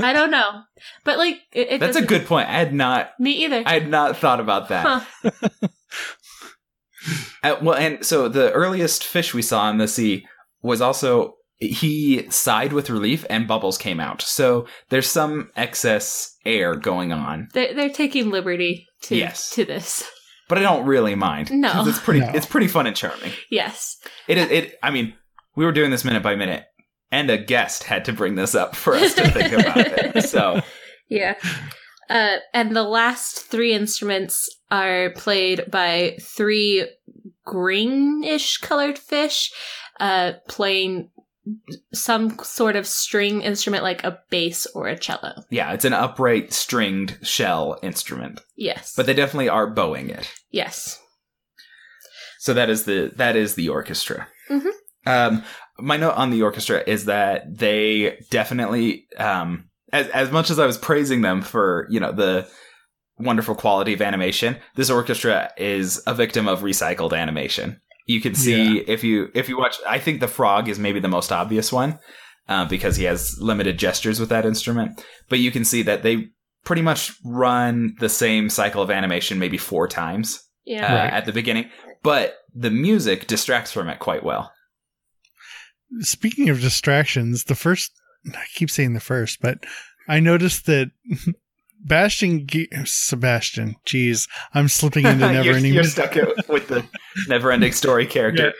I 0.00 0.12
don't 0.12 0.30
know. 0.30 0.62
But 1.04 1.18
like 1.18 1.36
it, 1.52 1.72
it 1.72 1.80
That's 1.80 1.96
a 1.96 2.04
good 2.04 2.26
point. 2.26 2.48
I 2.48 2.52
had 2.58 2.74
not 2.74 3.10
me 3.18 3.44
either. 3.44 3.62
I 3.64 3.74
had 3.74 3.88
not 3.88 4.16
thought 4.16 4.40
about 4.40 4.68
that. 4.68 5.06
Huh. 5.22 5.30
Uh, 7.44 7.54
well, 7.62 7.76
and 7.76 8.04
so 8.04 8.28
the 8.28 8.50
earliest 8.50 9.04
fish 9.04 9.32
we 9.32 9.40
saw 9.40 9.70
in 9.70 9.78
the 9.78 9.86
sea 9.86 10.26
was 10.62 10.80
also 10.80 11.34
he 11.58 12.28
sighed 12.30 12.72
with 12.72 12.90
relief 12.90 13.24
and 13.30 13.48
bubbles 13.48 13.78
came 13.78 13.98
out. 14.00 14.20
So 14.22 14.66
there's 14.90 15.08
some 15.08 15.50
excess 15.56 16.36
air 16.44 16.74
going 16.76 17.12
on, 17.12 17.48
They're 17.54 17.74
they're 17.74 17.90
taking 17.90 18.30
liberty 18.30 18.86
to 19.02 19.16
Yes. 19.16 19.50
to 19.50 19.64
this. 19.64 20.04
but 20.48 20.58
I 20.58 20.62
don't 20.62 20.86
really 20.86 21.14
mind. 21.14 21.50
No, 21.50 21.84
it's 21.86 21.98
pretty 21.98 22.20
No. 22.20 22.30
it's 22.34 22.46
pretty 22.46 22.68
fun 22.68 22.86
and 22.86 22.94
charming. 22.96 23.32
Yes. 23.50 23.96
It 24.28 24.38
is 24.38 24.50
it. 24.50 24.74
I 24.82 24.90
mean, 24.90 25.14
we 25.56 25.64
were 25.64 25.72
doing 25.72 25.90
this 25.90 26.04
minute 26.04 26.22
by 26.22 26.34
minute, 26.36 26.64
and 27.10 27.30
a 27.30 27.38
guest 27.38 27.84
had 27.84 28.04
to 28.04 28.12
bring 28.12 28.34
this 28.34 28.54
up 28.54 28.76
for 28.76 28.94
us 28.94 29.14
to 29.14 29.30
think 29.30 29.52
about 29.52 29.76
it. 29.78 30.22
So 30.28 30.60
Yeah. 31.08 31.34
Uh, 32.08 32.36
and 32.54 32.76
the 32.76 32.82
last 32.84 33.46
three 33.50 33.72
instruments 33.72 34.48
are 34.70 35.10
played 35.16 35.68
by 35.70 36.16
three 36.20 36.86
greenish 37.44 38.58
colored 38.58 38.98
fish, 38.98 39.50
uh, 40.00 40.32
playing 40.48 41.10
some 41.92 42.38
sort 42.40 42.76
of 42.76 42.86
string 42.86 43.40
instrument 43.42 43.82
like 43.82 44.02
a 44.04 44.18
bass 44.30 44.66
or 44.74 44.88
a 44.88 44.98
cello. 44.98 45.32
yeah, 45.50 45.72
it's 45.72 45.84
an 45.84 45.92
upright 45.92 46.52
stringed 46.52 47.18
shell 47.22 47.78
instrument, 47.82 48.40
Yes. 48.56 48.94
but 48.96 49.06
they 49.06 49.14
definitely 49.14 49.48
are 49.48 49.68
bowing 49.70 50.10
it. 50.10 50.30
yes. 50.50 51.00
So 52.38 52.54
that 52.54 52.70
is 52.70 52.84
the 52.84 53.12
that 53.16 53.34
is 53.36 53.54
the 53.54 53.68
orchestra. 53.70 54.28
Mhm. 54.50 54.70
Um, 55.06 55.44
my 55.78 55.96
note 55.96 56.14
on 56.16 56.30
the 56.30 56.42
orchestra 56.42 56.82
is 56.86 57.06
that 57.06 57.58
they 57.58 58.18
definitely, 58.30 59.06
um, 59.18 59.68
as 59.92 60.06
as 60.08 60.30
much 60.30 60.50
as 60.50 60.58
I 60.58 60.66
was 60.66 60.78
praising 60.78 61.22
them 61.22 61.42
for 61.42 61.86
you 61.90 61.98
know 61.98 62.12
the 62.12 62.46
wonderful 63.18 63.54
quality 63.54 63.94
of 63.94 64.02
animation, 64.02 64.56
this 64.76 64.90
orchestra 64.90 65.50
is 65.56 66.02
a 66.06 66.14
victim 66.14 66.46
of 66.46 66.60
recycled 66.60 67.16
animation. 67.18 67.80
You 68.06 68.20
can 68.20 68.34
see 68.34 68.78
if 68.78 69.02
you 69.04 69.30
if 69.34 69.48
you 69.48 69.58
watch. 69.58 69.76
I 69.86 69.98
think 69.98 70.20
the 70.20 70.28
frog 70.28 70.68
is 70.68 70.78
maybe 70.78 71.00
the 71.00 71.08
most 71.08 71.32
obvious 71.32 71.72
one 71.72 71.98
uh, 72.48 72.64
because 72.66 72.96
he 72.96 73.04
has 73.04 73.36
limited 73.40 73.78
gestures 73.78 74.20
with 74.20 74.28
that 74.28 74.46
instrument. 74.46 75.04
But 75.28 75.40
you 75.40 75.50
can 75.50 75.64
see 75.64 75.82
that 75.82 76.02
they 76.04 76.28
pretty 76.64 76.82
much 76.82 77.12
run 77.24 77.94
the 78.00 78.08
same 78.08 78.48
cycle 78.48 78.80
of 78.82 78.90
animation 78.90 79.38
maybe 79.40 79.58
four 79.58 79.88
times 79.88 80.40
Yeah. 80.64 80.86
uh, 80.86 80.94
Right. 80.96 81.12
at 81.12 81.26
the 81.26 81.32
beginning, 81.32 81.68
but 82.02 82.34
the 82.54 82.70
music 82.70 83.26
distracts 83.26 83.72
from 83.72 83.88
it 83.88 83.98
quite 83.98 84.22
well. 84.24 84.52
Speaking 86.00 86.48
of 86.48 86.60
distractions, 86.60 87.44
the 87.44 87.54
first, 87.54 87.92
I 88.34 88.44
keep 88.54 88.70
saying 88.70 88.94
the 88.94 89.00
first, 89.00 89.40
but 89.40 89.58
I 90.08 90.18
noticed 90.20 90.66
that 90.66 90.90
Bastion, 91.84 92.46
Ge- 92.48 92.68
Sebastian, 92.84 93.76
jeez, 93.86 94.28
I'm 94.54 94.66
slipping 94.68 95.06
into 95.06 95.18
never 95.32 95.44
you're, 95.44 95.54
ending. 95.56 95.74
you're 95.74 95.84
stuck 95.84 96.14
with 96.48 96.66
the 96.68 96.84
never-ending 97.28 97.72
story 97.72 98.06
character. 98.06 98.52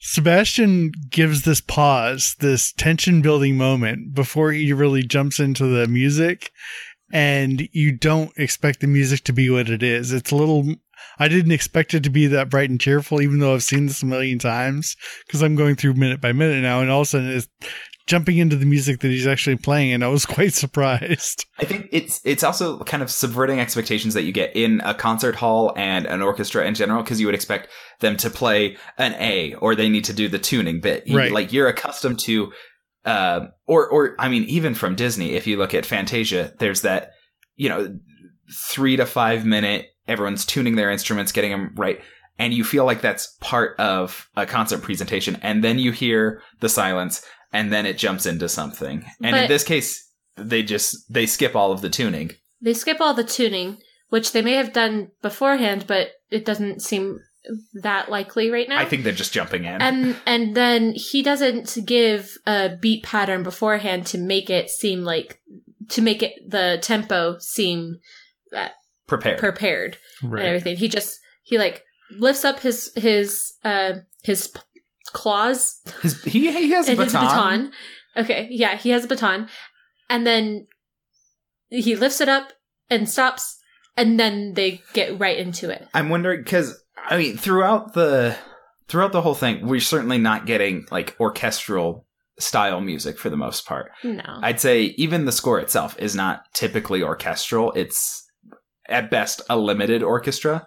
Sebastian 0.00 0.92
gives 1.10 1.42
this 1.42 1.60
pause, 1.60 2.36
this 2.38 2.72
tension 2.72 3.20
building 3.20 3.56
moment 3.56 4.14
before 4.14 4.52
he 4.52 4.72
really 4.72 5.02
jumps 5.02 5.40
into 5.40 5.66
the 5.66 5.88
music. 5.88 6.52
And 7.10 7.68
you 7.72 7.96
don't 7.96 8.30
expect 8.36 8.80
the 8.80 8.86
music 8.86 9.24
to 9.24 9.32
be 9.32 9.48
what 9.48 9.70
it 9.70 9.82
is. 9.82 10.12
It's 10.12 10.30
a 10.30 10.36
little, 10.36 10.74
I 11.18 11.28
didn't 11.28 11.52
expect 11.52 11.94
it 11.94 12.02
to 12.02 12.10
be 12.10 12.26
that 12.26 12.50
bright 12.50 12.68
and 12.68 12.78
cheerful, 12.78 13.22
even 13.22 13.38
though 13.38 13.54
I've 13.54 13.62
seen 13.62 13.86
this 13.86 14.02
a 14.02 14.06
million 14.06 14.38
times 14.38 14.94
because 15.26 15.42
I'm 15.42 15.56
going 15.56 15.74
through 15.74 15.94
minute 15.94 16.20
by 16.20 16.32
minute 16.32 16.60
now. 16.60 16.80
And 16.80 16.90
all 16.90 17.00
of 17.00 17.06
a 17.06 17.08
sudden 17.08 17.30
it's 17.30 17.48
jumping 18.08 18.38
into 18.38 18.56
the 18.56 18.66
music 18.66 19.00
that 19.00 19.08
he's 19.08 19.26
actually 19.26 19.56
playing. 19.56 19.92
And 19.92 20.02
I 20.02 20.08
was 20.08 20.26
quite 20.26 20.54
surprised. 20.54 21.44
I 21.60 21.64
think 21.64 21.88
it's 21.92 22.20
it's 22.24 22.42
also 22.42 22.80
kind 22.80 23.02
of 23.02 23.10
subverting 23.10 23.60
expectations 23.60 24.14
that 24.14 24.24
you 24.24 24.32
get 24.32 24.56
in 24.56 24.80
a 24.80 24.94
concert 24.94 25.36
hall 25.36 25.72
and 25.76 26.06
an 26.06 26.22
orchestra 26.22 26.66
in 26.66 26.74
general 26.74 27.02
because 27.02 27.20
you 27.20 27.26
would 27.26 27.34
expect 27.34 27.68
them 28.00 28.16
to 28.16 28.30
play 28.30 28.76
an 28.96 29.14
A 29.14 29.54
or 29.54 29.76
they 29.76 29.88
need 29.88 30.04
to 30.04 30.12
do 30.12 30.28
the 30.28 30.38
tuning 30.38 30.80
bit. 30.80 31.04
Right. 31.08 31.30
Like 31.30 31.52
you're 31.52 31.68
accustomed 31.68 32.18
to 32.20 32.52
uh, 33.04 33.46
or 33.66 33.88
or 33.88 34.16
I 34.18 34.28
mean 34.28 34.44
even 34.44 34.74
from 34.74 34.96
Disney 34.96 35.34
if 35.34 35.46
you 35.46 35.56
look 35.56 35.74
at 35.74 35.86
Fantasia 35.86 36.52
there's 36.58 36.82
that 36.82 37.12
you 37.56 37.68
know 37.68 37.98
3 38.70 38.96
to 38.96 39.06
5 39.06 39.44
minute 39.44 39.86
everyone's 40.06 40.44
tuning 40.44 40.76
their 40.76 40.90
instruments 40.90 41.32
getting 41.32 41.50
them 41.50 41.72
right 41.76 42.00
and 42.38 42.54
you 42.54 42.64
feel 42.64 42.84
like 42.84 43.00
that's 43.00 43.36
part 43.40 43.78
of 43.78 44.28
a 44.36 44.46
concert 44.46 44.82
presentation 44.82 45.38
and 45.42 45.62
then 45.62 45.78
you 45.78 45.92
hear 45.92 46.42
the 46.60 46.68
silence 46.68 47.24
and 47.52 47.72
then 47.72 47.86
it 47.86 47.98
jumps 47.98 48.26
into 48.26 48.48
something. 48.48 49.04
And 49.22 49.36
in 49.36 49.48
this 49.48 49.64
case 49.64 50.04
they 50.36 50.62
just 50.62 51.12
they 51.12 51.26
skip 51.26 51.56
all 51.56 51.72
of 51.72 51.80
the 51.80 51.90
tuning. 51.90 52.32
They 52.60 52.74
skip 52.74 53.00
all 53.00 53.14
the 53.14 53.24
tuning, 53.24 53.78
which 54.08 54.32
they 54.32 54.42
may 54.42 54.54
have 54.54 54.72
done 54.72 55.10
beforehand, 55.22 55.84
but 55.86 56.08
it 56.30 56.44
doesn't 56.44 56.82
seem 56.82 57.20
that 57.82 58.10
likely 58.10 58.50
right 58.50 58.68
now. 58.68 58.78
I 58.78 58.84
think 58.84 59.04
they're 59.04 59.12
just 59.12 59.32
jumping 59.32 59.64
in. 59.64 59.80
and 59.80 60.16
and 60.26 60.54
then 60.54 60.92
he 60.94 61.22
doesn't 61.22 61.78
give 61.86 62.36
a 62.46 62.76
beat 62.80 63.04
pattern 63.04 63.42
beforehand 63.42 64.06
to 64.06 64.18
make 64.18 64.50
it 64.50 64.70
seem 64.70 65.02
like 65.02 65.40
to 65.90 66.02
make 66.02 66.22
it 66.22 66.34
the 66.46 66.78
tempo 66.82 67.38
seem 67.38 67.98
Prepare. 69.06 69.38
prepared 69.38 69.96
and 70.20 70.38
everything. 70.38 70.76
He 70.76 70.88
just 70.88 71.18
he 71.42 71.56
like 71.58 71.82
lifts 72.10 72.44
up 72.44 72.60
his 72.60 72.92
his 72.94 73.54
uh 73.64 73.92
his 74.22 74.48
p- 74.48 74.60
claws 75.12 75.80
His, 76.02 76.22
he 76.22 76.50
he 76.52 76.70
has 76.70 76.88
a 76.88 76.96
baton. 76.96 77.04
his 77.04 77.12
baton. 77.12 77.72
Okay, 78.16 78.48
yeah, 78.50 78.76
he 78.76 78.90
has 78.90 79.04
a 79.04 79.08
baton, 79.08 79.48
and 80.10 80.26
then 80.26 80.66
he 81.70 81.94
lifts 81.96 82.20
it 82.20 82.28
up 82.28 82.52
and 82.90 83.08
stops, 83.08 83.58
and 83.96 84.18
then 84.18 84.54
they 84.54 84.82
get 84.92 85.18
right 85.18 85.38
into 85.38 85.70
it. 85.70 85.86
I'm 85.94 86.08
wondering 86.08 86.42
because 86.42 86.82
I 87.08 87.16
mean 87.16 87.36
throughout 87.36 87.94
the 87.94 88.36
throughout 88.88 89.12
the 89.12 89.22
whole 89.22 89.34
thing, 89.34 89.66
we're 89.66 89.80
certainly 89.80 90.18
not 90.18 90.46
getting 90.46 90.86
like 90.90 91.16
orchestral 91.20 92.06
style 92.38 92.80
music 92.80 93.18
for 93.18 93.30
the 93.30 93.36
most 93.36 93.66
part. 93.66 93.90
No, 94.02 94.22
I'd 94.42 94.60
say 94.60 94.94
even 94.96 95.24
the 95.24 95.32
score 95.32 95.60
itself 95.60 95.96
is 95.98 96.14
not 96.14 96.42
typically 96.54 97.02
orchestral. 97.02 97.72
It's 97.72 98.24
at 98.88 99.10
best 99.10 99.42
a 99.50 99.56
limited 99.56 100.02
orchestra. 100.02 100.66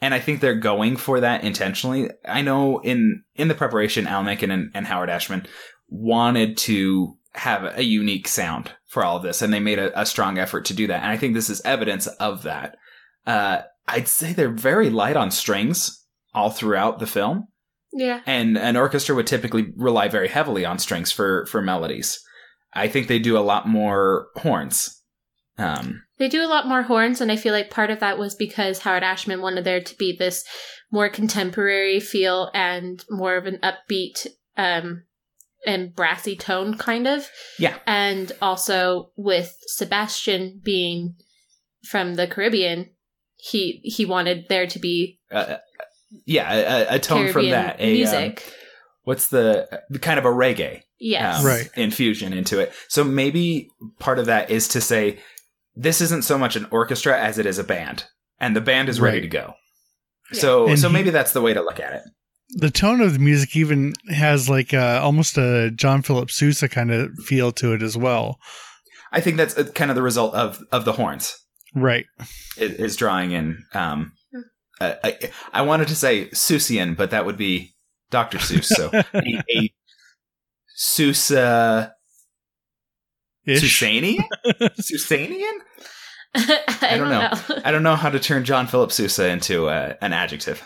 And 0.00 0.12
I 0.12 0.20
think 0.20 0.40
they're 0.40 0.54
going 0.54 0.96
for 0.96 1.20
that 1.20 1.42
intentionally. 1.42 2.10
I 2.26 2.42
know 2.42 2.80
in 2.80 3.22
in 3.34 3.48
the 3.48 3.54
preparation, 3.54 4.06
Al 4.06 4.22
Menken 4.22 4.50
and, 4.50 4.70
and 4.74 4.86
Howard 4.86 5.10
Ashman 5.10 5.46
wanted 5.88 6.56
to 6.58 7.16
have 7.32 7.78
a 7.78 7.82
unique 7.82 8.28
sound 8.28 8.72
for 8.86 9.04
all 9.04 9.16
of 9.16 9.22
this, 9.22 9.42
and 9.42 9.52
they 9.52 9.60
made 9.60 9.78
a, 9.78 9.98
a 9.98 10.06
strong 10.06 10.38
effort 10.38 10.64
to 10.66 10.74
do 10.74 10.86
that. 10.86 11.02
And 11.02 11.10
I 11.10 11.16
think 11.16 11.34
this 11.34 11.50
is 11.50 11.62
evidence 11.64 12.06
of 12.06 12.42
that. 12.42 12.76
Uh, 13.26 13.62
I'd 13.88 14.08
say 14.08 14.32
they're 14.32 14.50
very 14.50 14.90
light 14.90 15.16
on 15.16 15.30
strings 15.30 16.04
all 16.34 16.50
throughout 16.50 16.98
the 16.98 17.06
film 17.06 17.48
yeah, 17.96 18.20
and 18.26 18.58
an 18.58 18.76
orchestra 18.76 19.14
would 19.14 19.26
typically 19.26 19.72
rely 19.74 20.08
very 20.08 20.28
heavily 20.28 20.66
on 20.66 20.78
strings 20.78 21.10
for 21.10 21.46
for 21.46 21.62
melodies. 21.62 22.20
I 22.74 22.88
think 22.88 23.08
they 23.08 23.18
do 23.18 23.38
a 23.38 23.40
lot 23.40 23.66
more 23.66 24.28
horns. 24.36 24.95
Um, 25.58 26.02
They 26.18 26.28
do 26.28 26.42
a 26.44 26.48
lot 26.48 26.66
more 26.66 26.82
horns, 26.82 27.20
and 27.20 27.30
I 27.32 27.36
feel 27.36 27.52
like 27.52 27.70
part 27.70 27.90
of 27.90 28.00
that 28.00 28.18
was 28.18 28.34
because 28.34 28.80
Howard 28.80 29.02
Ashman 29.02 29.40
wanted 29.40 29.64
there 29.64 29.80
to 29.80 29.96
be 29.96 30.14
this 30.16 30.44
more 30.90 31.08
contemporary 31.08 32.00
feel 32.00 32.50
and 32.54 33.04
more 33.10 33.36
of 33.36 33.46
an 33.46 33.58
upbeat 33.62 34.26
um, 34.56 35.02
and 35.66 35.94
brassy 35.94 36.36
tone, 36.36 36.76
kind 36.76 37.06
of. 37.06 37.28
Yeah. 37.58 37.76
And 37.86 38.32
also 38.40 39.10
with 39.16 39.56
Sebastian 39.66 40.60
being 40.62 41.16
from 41.88 42.14
the 42.14 42.26
Caribbean, 42.26 42.90
he 43.36 43.80
he 43.84 44.04
wanted 44.04 44.46
there 44.48 44.66
to 44.66 44.78
be 44.78 45.20
uh, 45.30 45.56
yeah, 46.24 46.52
a, 46.90 46.96
a 46.96 46.98
tone 46.98 47.30
Caribbean 47.30 47.32
from 47.32 47.50
that. 47.50 47.80
A, 47.80 47.84
um, 47.88 47.92
music. 47.92 48.52
what's 49.04 49.28
the 49.28 49.82
kind 50.00 50.18
of 50.18 50.24
a 50.24 50.28
reggae 50.30 50.82
yes. 50.98 51.40
um, 51.40 51.46
Right. 51.46 51.68
infusion 51.76 52.32
into 52.32 52.58
it? 52.60 52.72
So 52.88 53.04
maybe 53.04 53.68
part 53.98 54.18
of 54.18 54.26
that 54.26 54.50
is 54.50 54.68
to 54.68 54.80
say 54.80 55.18
this 55.76 56.00
isn't 56.00 56.22
so 56.24 56.38
much 56.38 56.56
an 56.56 56.66
orchestra 56.70 57.18
as 57.20 57.38
it 57.38 57.46
is 57.46 57.58
a 57.58 57.64
band, 57.64 58.04
and 58.40 58.56
the 58.56 58.60
band 58.60 58.88
is 58.88 59.00
ready 59.00 59.18
Right. 59.18 59.22
to 59.22 59.28
go. 59.28 59.54
Yeah. 60.32 60.40
So 60.40 60.66
And 60.68 60.78
so 60.78 60.88
he- 60.88 60.94
maybe 60.94 61.10
that's 61.10 61.32
the 61.32 61.42
way 61.42 61.54
to 61.54 61.62
look 61.62 61.78
at 61.80 61.92
it. 61.92 62.02
The 62.50 62.70
tone 62.70 63.00
of 63.00 63.12
the 63.12 63.18
music 63.18 63.56
even 63.56 63.92
has 64.08 64.48
like 64.48 64.72
uh, 64.72 65.00
almost 65.02 65.36
a 65.36 65.70
John 65.72 66.02
Philip 66.02 66.30
Sousa 66.30 66.68
kind 66.68 66.92
of 66.92 67.10
feel 67.24 67.50
to 67.52 67.72
it 67.74 67.82
as 67.82 67.96
well. 67.96 68.38
I 69.12 69.20
think 69.20 69.36
that's 69.36 69.56
uh, 69.58 69.64
kind 69.74 69.90
of 69.90 69.94
the 69.96 70.02
result 70.02 70.34
of 70.34 70.62
of 70.72 70.84
the 70.84 70.92
horns. 70.92 71.36
Right. 71.74 72.06
is, 72.56 72.72
is 72.72 72.96
drawing 72.96 73.32
in. 73.32 73.64
Um, 73.74 74.12
Hmm. 74.32 74.40
uh, 74.80 74.94
I, 75.04 75.18
I 75.52 75.62
wanted 75.62 75.88
to 75.88 75.96
say 75.96 76.28
Seussian, 76.30 76.96
but 76.96 77.10
that 77.10 77.26
would 77.26 77.36
be 77.36 77.74
Dr. 78.10 78.38
Seuss. 78.38 78.64
So 78.66 78.90
a, 79.14 79.42
a 79.50 79.72
Seuss, 80.78 81.90
Ish. 83.46 83.80
Sussanian? 83.80 84.24
Sussanian? 84.80 85.58
I, 86.34 86.96
don't 86.98 87.08
know. 87.08 87.30
I 87.64 87.70
don't 87.70 87.82
know 87.82 87.96
how 87.96 88.10
to 88.10 88.20
turn 88.20 88.44
John 88.44 88.66
Philip 88.66 88.92
Sousa 88.92 89.28
into 89.28 89.68
uh, 89.68 89.94
an 90.02 90.12
adjective. 90.12 90.62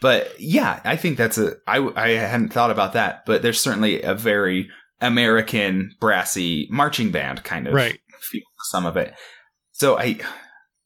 But 0.00 0.38
yeah, 0.38 0.80
I 0.84 0.96
think 0.96 1.18
that's 1.18 1.38
a. 1.38 1.54
I, 1.66 1.78
I 1.96 2.08
hadn't 2.10 2.52
thought 2.52 2.70
about 2.70 2.92
that, 2.94 3.24
but 3.26 3.42
there's 3.42 3.60
certainly 3.60 4.02
a 4.02 4.14
very 4.14 4.68
American 5.00 5.92
brassy 6.00 6.68
marching 6.70 7.10
band 7.10 7.44
kind 7.44 7.66
of 7.66 7.74
Right. 7.74 7.98
feel 8.20 8.40
to 8.40 8.64
some 8.70 8.86
of 8.86 8.96
it. 8.96 9.14
So 9.72 9.98
I, 9.98 10.18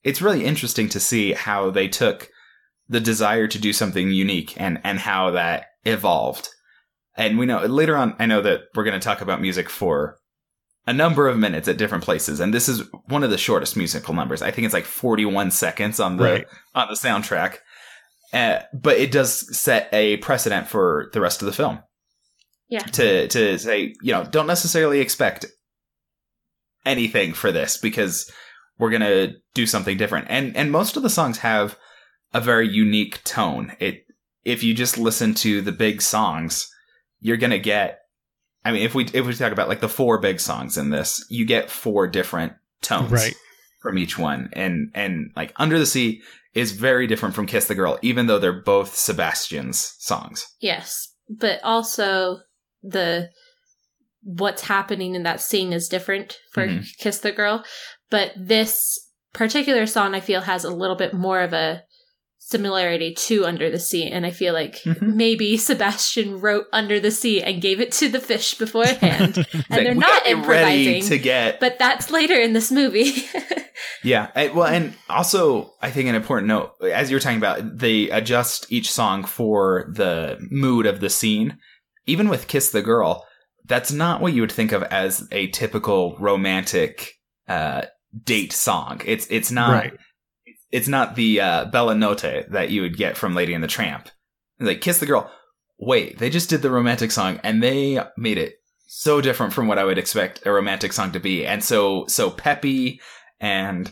it's 0.02 0.22
really 0.22 0.44
interesting 0.44 0.88
to 0.90 1.00
see 1.00 1.32
how 1.32 1.70
they 1.70 1.88
took 1.88 2.28
the 2.88 3.00
desire 3.00 3.46
to 3.48 3.58
do 3.58 3.72
something 3.72 4.10
unique 4.10 4.54
and 4.60 4.80
and 4.84 4.98
how 4.98 5.30
that 5.32 5.66
evolved. 5.84 6.48
And 7.16 7.38
we 7.38 7.46
know 7.46 7.60
later 7.64 7.96
on, 7.96 8.14
I 8.18 8.26
know 8.26 8.40
that 8.42 8.62
we're 8.74 8.84
going 8.84 8.98
to 8.98 9.04
talk 9.04 9.20
about 9.20 9.40
music 9.40 9.68
for 9.68 10.16
a 10.88 10.92
number 10.94 11.28
of 11.28 11.36
minutes 11.36 11.68
at 11.68 11.76
different 11.76 12.02
places, 12.02 12.40
and 12.40 12.54
this 12.54 12.66
is 12.66 12.82
one 13.08 13.22
of 13.22 13.28
the 13.28 13.36
shortest 13.36 13.76
musical 13.76 14.14
numbers. 14.14 14.40
I 14.40 14.50
think 14.50 14.64
it's 14.64 14.72
like 14.72 14.86
41 14.86 15.50
seconds 15.50 16.00
on 16.00 16.16
the 16.16 16.24
Right. 16.24 16.46
on 16.74 16.88
the 16.88 16.94
soundtrack. 16.94 17.58
Uh, 18.32 18.60
but 18.72 18.96
it 18.96 19.12
does 19.12 19.54
set 19.56 19.88
a 19.92 20.16
precedent 20.18 20.66
for 20.66 21.10
the 21.12 21.20
rest 21.20 21.42
of 21.42 21.46
the 21.46 21.52
film. 21.52 21.80
Yeah. 22.70 22.80
To 22.80 23.28
to 23.28 23.58
say, 23.58 23.94
you 24.02 24.12
know, 24.12 24.24
don't 24.24 24.46
necessarily 24.46 25.00
expect 25.00 25.44
anything 26.86 27.34
for 27.34 27.52
this 27.52 27.76
because 27.76 28.30
we're 28.78 28.90
gonna 28.90 29.32
do 29.54 29.66
something 29.66 29.98
different. 29.98 30.26
And 30.30 30.56
and 30.56 30.72
most 30.72 30.96
of 30.96 31.02
the 31.02 31.10
songs 31.10 31.38
have 31.38 31.76
a 32.32 32.40
very 32.40 32.68
unique 32.68 33.22
tone. 33.24 33.76
It 33.78 34.04
if 34.44 34.62
you 34.62 34.72
just 34.72 34.96
listen 34.96 35.34
to 35.34 35.60
the 35.60 35.72
big 35.72 36.00
songs, 36.00 36.66
you're 37.20 37.36
gonna 37.36 37.58
get 37.58 37.97
I 38.68 38.72
mean 38.72 38.82
if 38.82 38.94
we 38.94 39.04
if 39.06 39.26
we 39.26 39.34
talk 39.34 39.52
about 39.52 39.68
like 39.68 39.80
the 39.80 39.88
four 39.88 40.18
big 40.18 40.40
songs 40.40 40.76
in 40.76 40.90
this, 40.90 41.24
you 41.30 41.44
get 41.46 41.70
four 41.70 42.06
different 42.06 42.52
tones 42.82 43.10
Right. 43.10 43.34
from 43.80 43.98
each 43.98 44.18
one. 44.18 44.50
And 44.52 44.90
and 44.94 45.30
like 45.36 45.52
Under 45.56 45.78
the 45.78 45.86
Sea 45.86 46.20
is 46.54 46.72
very 46.72 47.06
different 47.06 47.34
from 47.34 47.46
Kiss 47.46 47.66
the 47.66 47.74
Girl, 47.74 47.98
even 48.02 48.26
though 48.26 48.38
they're 48.38 48.52
both 48.62 48.94
Sebastian's 48.94 49.94
songs. 49.98 50.46
Yes, 50.60 51.08
but 51.28 51.60
also 51.62 52.40
the 52.82 53.30
what's 54.22 54.62
happening 54.62 55.14
in 55.14 55.22
that 55.22 55.40
scene 55.40 55.72
is 55.72 55.88
different 55.88 56.38
for 56.52 56.66
Mhm. 56.66 56.84
Kiss 56.98 57.18
the 57.20 57.32
Girl, 57.32 57.64
but 58.10 58.32
this 58.36 58.98
particular 59.32 59.86
song 59.86 60.14
I 60.14 60.20
feel 60.20 60.40
has 60.42 60.64
a 60.64 60.70
little 60.70 60.96
bit 60.96 61.14
more 61.14 61.40
of 61.40 61.52
a 61.52 61.82
similarity 62.50 63.12
to 63.12 63.44
Under 63.44 63.70
the 63.70 63.78
Sea 63.78 64.08
and 64.08 64.24
I 64.24 64.30
feel 64.30 64.54
like 64.54 64.76
Mhm. 64.84 65.14
maybe 65.14 65.56
Sebastian 65.58 66.40
wrote 66.40 66.64
Under 66.72 66.98
the 66.98 67.10
Sea 67.10 67.42
and 67.42 67.60
gave 67.60 67.78
it 67.80 67.92
to 67.92 68.08
the 68.08 68.20
fish 68.20 68.54
beforehand 68.54 69.36
and 69.52 69.64
Like, 69.68 69.84
they're 69.84 69.94
not 69.94 70.24
gotta 70.24 70.36
ready 70.36 70.86
improvising. 70.96 71.02
to 71.10 71.18
get 71.18 71.60
but 71.60 71.78
that's 71.78 72.10
later 72.10 72.34
in 72.34 72.52
this 72.54 72.70
movie. 72.70 73.12
Yeah. 74.04 74.28
I- 74.34 74.48
well, 74.48 74.66
and 74.66 74.94
also, 75.08 75.72
I 75.82 75.90
think 75.90 76.08
an 76.08 76.14
important 76.14 76.48
note, 76.48 76.72
as 76.82 77.10
you 77.10 77.16
were 77.16 77.20
talking 77.20 77.38
about, 77.38 77.78
they 77.78 78.08
adjust 78.10 78.66
each 78.70 78.90
song 78.92 79.24
for 79.24 79.90
the 79.92 80.36
mood 80.50 80.86
of 80.86 81.00
the 81.00 81.10
scene. 81.10 81.58
Even 82.06 82.28
with 82.28 82.46
Kiss 82.48 82.70
the 82.70 82.82
Girl, 82.82 83.24
that's 83.66 83.90
not 83.92 84.20
what 84.20 84.32
you 84.32 84.40
would 84.40 84.52
think 84.52 84.72
of 84.72 84.82
as 84.84 85.26
a 85.32 85.48
typical 85.48 86.16
romantic 86.18 87.12
uh, 87.48 87.82
date 88.24 88.52
song. 88.52 89.00
It's 89.04 89.26
it's 89.30 89.50
not 89.50 89.72
Right. 89.72 89.92
It's 90.70 90.88
not 90.88 91.14
the 91.16 91.40
uh, 91.40 91.64
Bella 91.66 91.94
Notte 91.94 92.46
that 92.50 92.70
you 92.70 92.82
would 92.82 92.96
get 92.96 93.16
from 93.16 93.34
Lady 93.34 93.54
and 93.54 93.62
the 93.64 93.68
Tramp. 93.68 94.08
Like 94.60 94.80
Kiss 94.80 94.98
the 94.98 95.06
Girl. 95.06 95.30
Wait, 95.78 96.18
they 96.18 96.28
just 96.30 96.50
did 96.50 96.62
the 96.62 96.70
romantic 96.70 97.10
song 97.10 97.38
and 97.44 97.62
they 97.62 98.00
made 98.16 98.38
it 98.38 98.56
so 98.86 99.20
different 99.20 99.52
from 99.52 99.68
what 99.68 99.78
I 99.78 99.84
would 99.84 99.98
expect 99.98 100.44
a 100.46 100.50
romantic 100.52 100.92
song 100.92 101.12
to 101.12 101.20
be, 101.20 101.46
and 101.46 101.62
so 101.62 102.06
so 102.08 102.30
peppy 102.30 103.00
and 103.40 103.90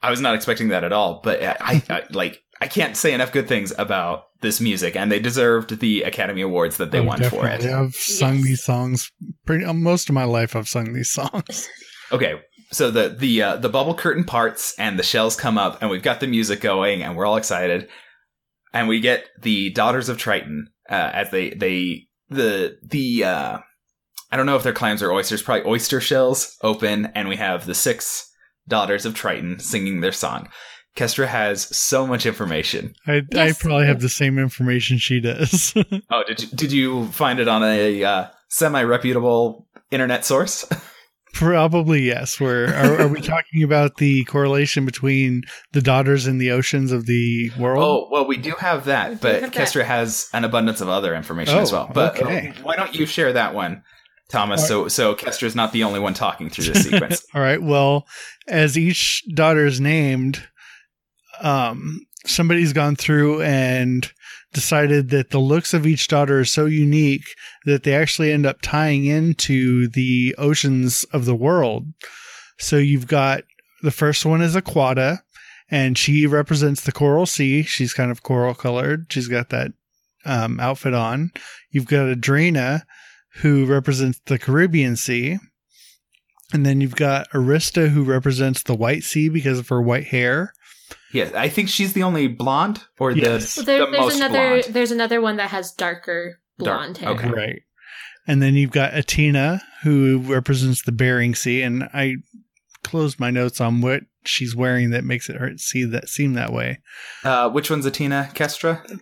I 0.00 0.10
was 0.10 0.20
not 0.20 0.34
expecting 0.36 0.68
that 0.68 0.84
at 0.84 0.92
all. 0.92 1.20
But 1.24 1.42
I, 1.42 1.56
I, 1.60 1.82
I 1.90 2.02
like 2.10 2.40
I 2.60 2.68
can't 2.68 2.96
say 2.96 3.12
enough 3.12 3.32
good 3.32 3.48
things 3.48 3.72
about 3.78 4.24
this 4.40 4.60
music, 4.60 4.94
and 4.94 5.10
they 5.10 5.18
deserved 5.18 5.80
the 5.80 6.02
Academy 6.02 6.42
Awards 6.42 6.76
that 6.76 6.92
they 6.92 7.00
Oh, 7.00 7.04
won 7.04 7.22
for 7.24 7.46
it. 7.48 7.64
I've 7.64 7.94
sung 7.96 8.36
Yes. 8.36 8.44
these 8.44 8.62
songs 8.62 9.10
pretty 9.44 9.64
uh, 9.64 9.72
most 9.72 10.08
of 10.08 10.14
my 10.14 10.24
life. 10.24 10.54
I've 10.54 10.68
sung 10.68 10.92
these 10.92 11.10
songs. 11.10 11.68
Okay, 12.12 12.40
so 12.70 12.90
the 12.90 13.08
the 13.08 13.42
uh, 13.42 13.56
the 13.56 13.68
bubble 13.68 13.94
curtain 13.94 14.24
parts 14.24 14.78
and 14.78 14.98
the 14.98 15.02
shells 15.02 15.36
come 15.36 15.58
up, 15.58 15.80
and 15.80 15.90
we've 15.90 16.02
got 16.02 16.20
the 16.20 16.26
music 16.26 16.60
going, 16.60 17.02
and 17.02 17.16
we're 17.16 17.26
all 17.26 17.36
excited, 17.36 17.88
and 18.72 18.88
we 18.88 19.00
get 19.00 19.26
the 19.40 19.70
daughters 19.70 20.08
of 20.08 20.18
Triton 20.18 20.68
uh, 20.90 21.10
as 21.14 21.30
they 21.30 21.50
they 21.50 22.08
the 22.28 22.78
the 22.82 23.24
uh, 23.24 23.58
I 24.30 24.36
don't 24.36 24.46
know 24.46 24.56
if 24.56 24.62
they're 24.62 24.72
clams 24.72 25.02
or 25.02 25.12
oysters, 25.12 25.42
probably 25.42 25.70
oyster 25.70 26.00
shells 26.00 26.56
open, 26.62 27.06
and 27.14 27.28
we 27.28 27.36
have 27.36 27.66
the 27.66 27.74
six 27.74 28.30
daughters 28.66 29.06
of 29.06 29.14
Triton 29.14 29.58
singing 29.58 30.00
their 30.00 30.12
song. 30.12 30.48
Kestra 30.94 31.26
has 31.26 31.74
so 31.76 32.06
much 32.06 32.26
information. 32.26 32.92
I, 33.06 33.22
Yes. 33.32 33.58
I 33.58 33.62
probably 33.62 33.86
have 33.86 34.00
the 34.00 34.08
same 34.08 34.38
information 34.38 34.98
she 34.98 35.20
does. 35.20 35.72
Oh, 36.10 36.24
did 36.26 36.42
you 36.42 36.48
did 36.48 36.72
you 36.72 37.06
find 37.08 37.38
it 37.38 37.48
on 37.48 37.62
a 37.62 38.04
uh, 38.04 38.26
semi 38.48 38.82
reputable 38.82 39.66
internet 39.90 40.24
source? 40.24 40.66
probably 41.38 42.02
yes. 42.02 42.40
We're 42.40 42.74
are 42.74 43.06
we 43.08 43.20
talking 43.20 43.62
about 43.62 43.96
the 43.98 44.24
correlation 44.24 44.84
between 44.84 45.42
the 45.72 45.80
daughters 45.80 46.26
and 46.26 46.40
the 46.40 46.50
oceans 46.50 46.90
of 46.90 47.06
the 47.06 47.50
world? 47.58 47.84
Oh, 47.84 48.08
well, 48.10 48.26
we 48.26 48.36
do 48.36 48.52
have 48.58 48.86
that, 48.86 49.10
We 49.10 49.16
but 49.16 49.40
have 49.42 49.52
that. 49.52 49.66
Kestra 49.68 49.84
has 49.84 50.28
an 50.32 50.44
abundance 50.44 50.80
of 50.80 50.88
other 50.88 51.14
information 51.14 51.56
as 51.56 51.72
Oh, 51.72 51.76
well. 51.76 51.90
But 51.94 52.20
uh, 52.20 52.24
okay. 52.24 52.52
why 52.62 52.74
don't 52.76 52.94
you 52.94 53.06
share 53.06 53.32
that 53.32 53.54
one, 53.54 53.82
Thomas? 54.28 54.66
So 54.66 54.88
so 54.88 55.14
Kestra's 55.14 55.54
not 55.54 55.72
the 55.72 55.84
only 55.84 56.00
one 56.00 56.14
talking 56.14 56.50
through 56.50 56.64
this 56.64 56.82
sequence. 56.90 57.24
All 57.34 57.40
right. 57.40 57.62
Well, 57.62 58.06
as 58.48 58.76
each 58.76 59.22
daughter 59.32 59.64
is 59.64 59.80
named, 59.80 60.42
um, 61.40 62.00
somebody's 62.26 62.72
gone 62.72 62.96
through 62.96 63.42
and 63.42 64.10
decided 64.52 65.10
that 65.10 65.30
the 65.30 65.38
looks 65.38 65.74
of 65.74 65.86
each 65.86 66.08
daughter 66.08 66.40
are 66.40 66.44
so 66.44 66.66
unique 66.66 67.26
that 67.64 67.82
they 67.82 67.94
actually 67.94 68.32
end 68.32 68.46
up 68.46 68.62
tying 68.62 69.04
into 69.04 69.88
the 69.88 70.34
oceans 70.38 71.04
of 71.12 71.24
the 71.24 71.34
world. 71.34 71.86
So 72.58 72.76
you've 72.76 73.06
got 73.06 73.42
the 73.82 73.90
first 73.90 74.24
one 74.26 74.40
is 74.40 74.56
Aquata, 74.56 75.20
and 75.70 75.96
she 75.96 76.26
represents 76.26 76.82
the 76.82 76.92
coral 76.92 77.26
sea. 77.26 77.62
She's 77.62 77.92
kind 77.92 78.10
of 78.10 78.22
coral 78.22 78.54
colored. 78.54 79.06
She's 79.10 79.28
got 79.28 79.50
that 79.50 79.72
um, 80.24 80.58
outfit 80.60 80.94
on. 80.94 81.30
You've 81.70 81.86
got 81.86 82.06
Adrena, 82.06 82.82
who 83.36 83.66
represents 83.66 84.20
the 84.26 84.38
Caribbean 84.38 84.96
Sea. 84.96 85.38
And 86.52 86.64
then 86.64 86.80
you've 86.80 86.96
got 86.96 87.30
Arista, 87.30 87.90
who 87.90 88.02
represents 88.04 88.62
the 88.62 88.74
White 88.74 89.04
Sea 89.04 89.28
because 89.28 89.58
of 89.58 89.68
her 89.68 89.82
white 89.82 90.06
hair. 90.06 90.54
Yeah, 91.12 91.30
I 91.34 91.48
think 91.48 91.68
she's 91.68 91.92
the 91.92 92.02
only 92.02 92.26
blonde, 92.28 92.82
or 92.98 93.10
Yes. 93.12 93.54
the, 93.56 93.62
Well, 93.62 93.66
there, 93.66 93.78
the 93.86 93.90
there's 93.92 94.00
most 94.00 94.16
another 94.16 94.48
blonde. 94.60 94.74
there's 94.74 94.90
another 94.90 95.20
one 95.20 95.36
that 95.36 95.50
has 95.50 95.72
darker 95.72 96.40
Dark- 96.58 96.78
blonde 96.80 96.98
hair. 96.98 97.08
okay. 97.10 97.30
Right. 97.30 97.62
And 98.26 98.42
then 98.42 98.54
you've 98.54 98.70
got 98.72 98.92
Atina, 98.92 99.62
who 99.82 100.18
represents 100.18 100.82
the 100.82 100.92
Bering 100.92 101.34
Sea. 101.34 101.62
And 101.62 101.84
I 101.94 102.16
closed 102.84 103.18
my 103.18 103.30
notes 103.30 103.58
on 103.60 103.80
what 103.80 104.02
she's 104.24 104.54
wearing 104.54 104.90
that 104.90 105.02
makes 105.04 105.30
it 105.30 105.36
hurt 105.36 105.58
see 105.60 105.84
that 105.84 106.08
seem 106.10 106.34
that 106.34 106.52
way. 106.52 106.80
Uh, 107.24 107.48
which 107.48 107.70
one's 107.70 107.86
Atina 107.86 108.32
Kestra? 108.34 109.00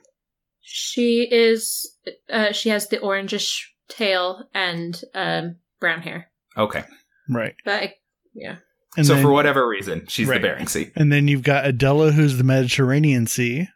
She 0.61 1.27
is 1.31 1.91
uh 2.31 2.53
she 2.53 2.69
has 2.69 2.89
the 2.89 2.99
orangish 2.99 3.63
tail 3.89 4.45
and 4.55 5.01
um 5.15 5.57
brown 5.81 6.03
hair. 6.03 6.29
Okay, 6.57 6.85
Right. 7.29 7.55
But 7.65 7.75
I, 7.83 7.95
yeah. 8.35 8.57
And 8.97 9.07
so 9.07 9.15
then, 9.15 9.23
for 9.23 9.31
whatever 9.31 9.67
reason, 9.69 10.07
she's 10.09 10.27
Right. 10.29 10.41
the 10.41 10.49
Bering 10.49 10.69
Sea. 10.69 10.91
and 10.97 11.13
then 11.13 11.29
you've 11.29 11.43
got 11.43 11.67
Adela, 11.67 12.13
who's 12.13 12.39
the 12.39 12.45
Mediterranean 12.45 13.27
Sea. 13.27 13.69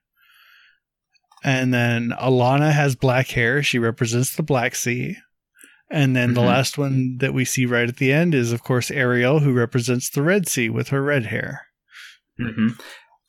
And 1.42 1.72
then 1.72 2.10
Alana 2.20 2.72
has 2.72 2.94
black 2.96 3.28
hair. 3.28 3.62
She 3.62 3.78
represents 3.78 4.34
the 4.36 4.42
Black 4.42 4.74
Sea. 4.74 5.16
And 5.90 6.14
then 6.14 6.34
the 6.34 6.40
Mhm. 6.42 6.46
last 6.46 6.78
one 6.78 7.16
that 7.18 7.34
we 7.34 7.44
see 7.44 7.66
right 7.66 7.88
at 7.88 7.96
the 7.96 8.12
end 8.12 8.34
is, 8.34 8.52
of 8.52 8.62
course, 8.62 8.90
Ariel, 8.90 9.40
who 9.40 9.52
represents 9.52 10.08
the 10.10 10.22
Red 10.22 10.46
Sea 10.48 10.68
with 10.70 10.88
her 10.88 11.02
red 11.02 11.26
hair. 11.26 11.66
hmm 12.38 12.68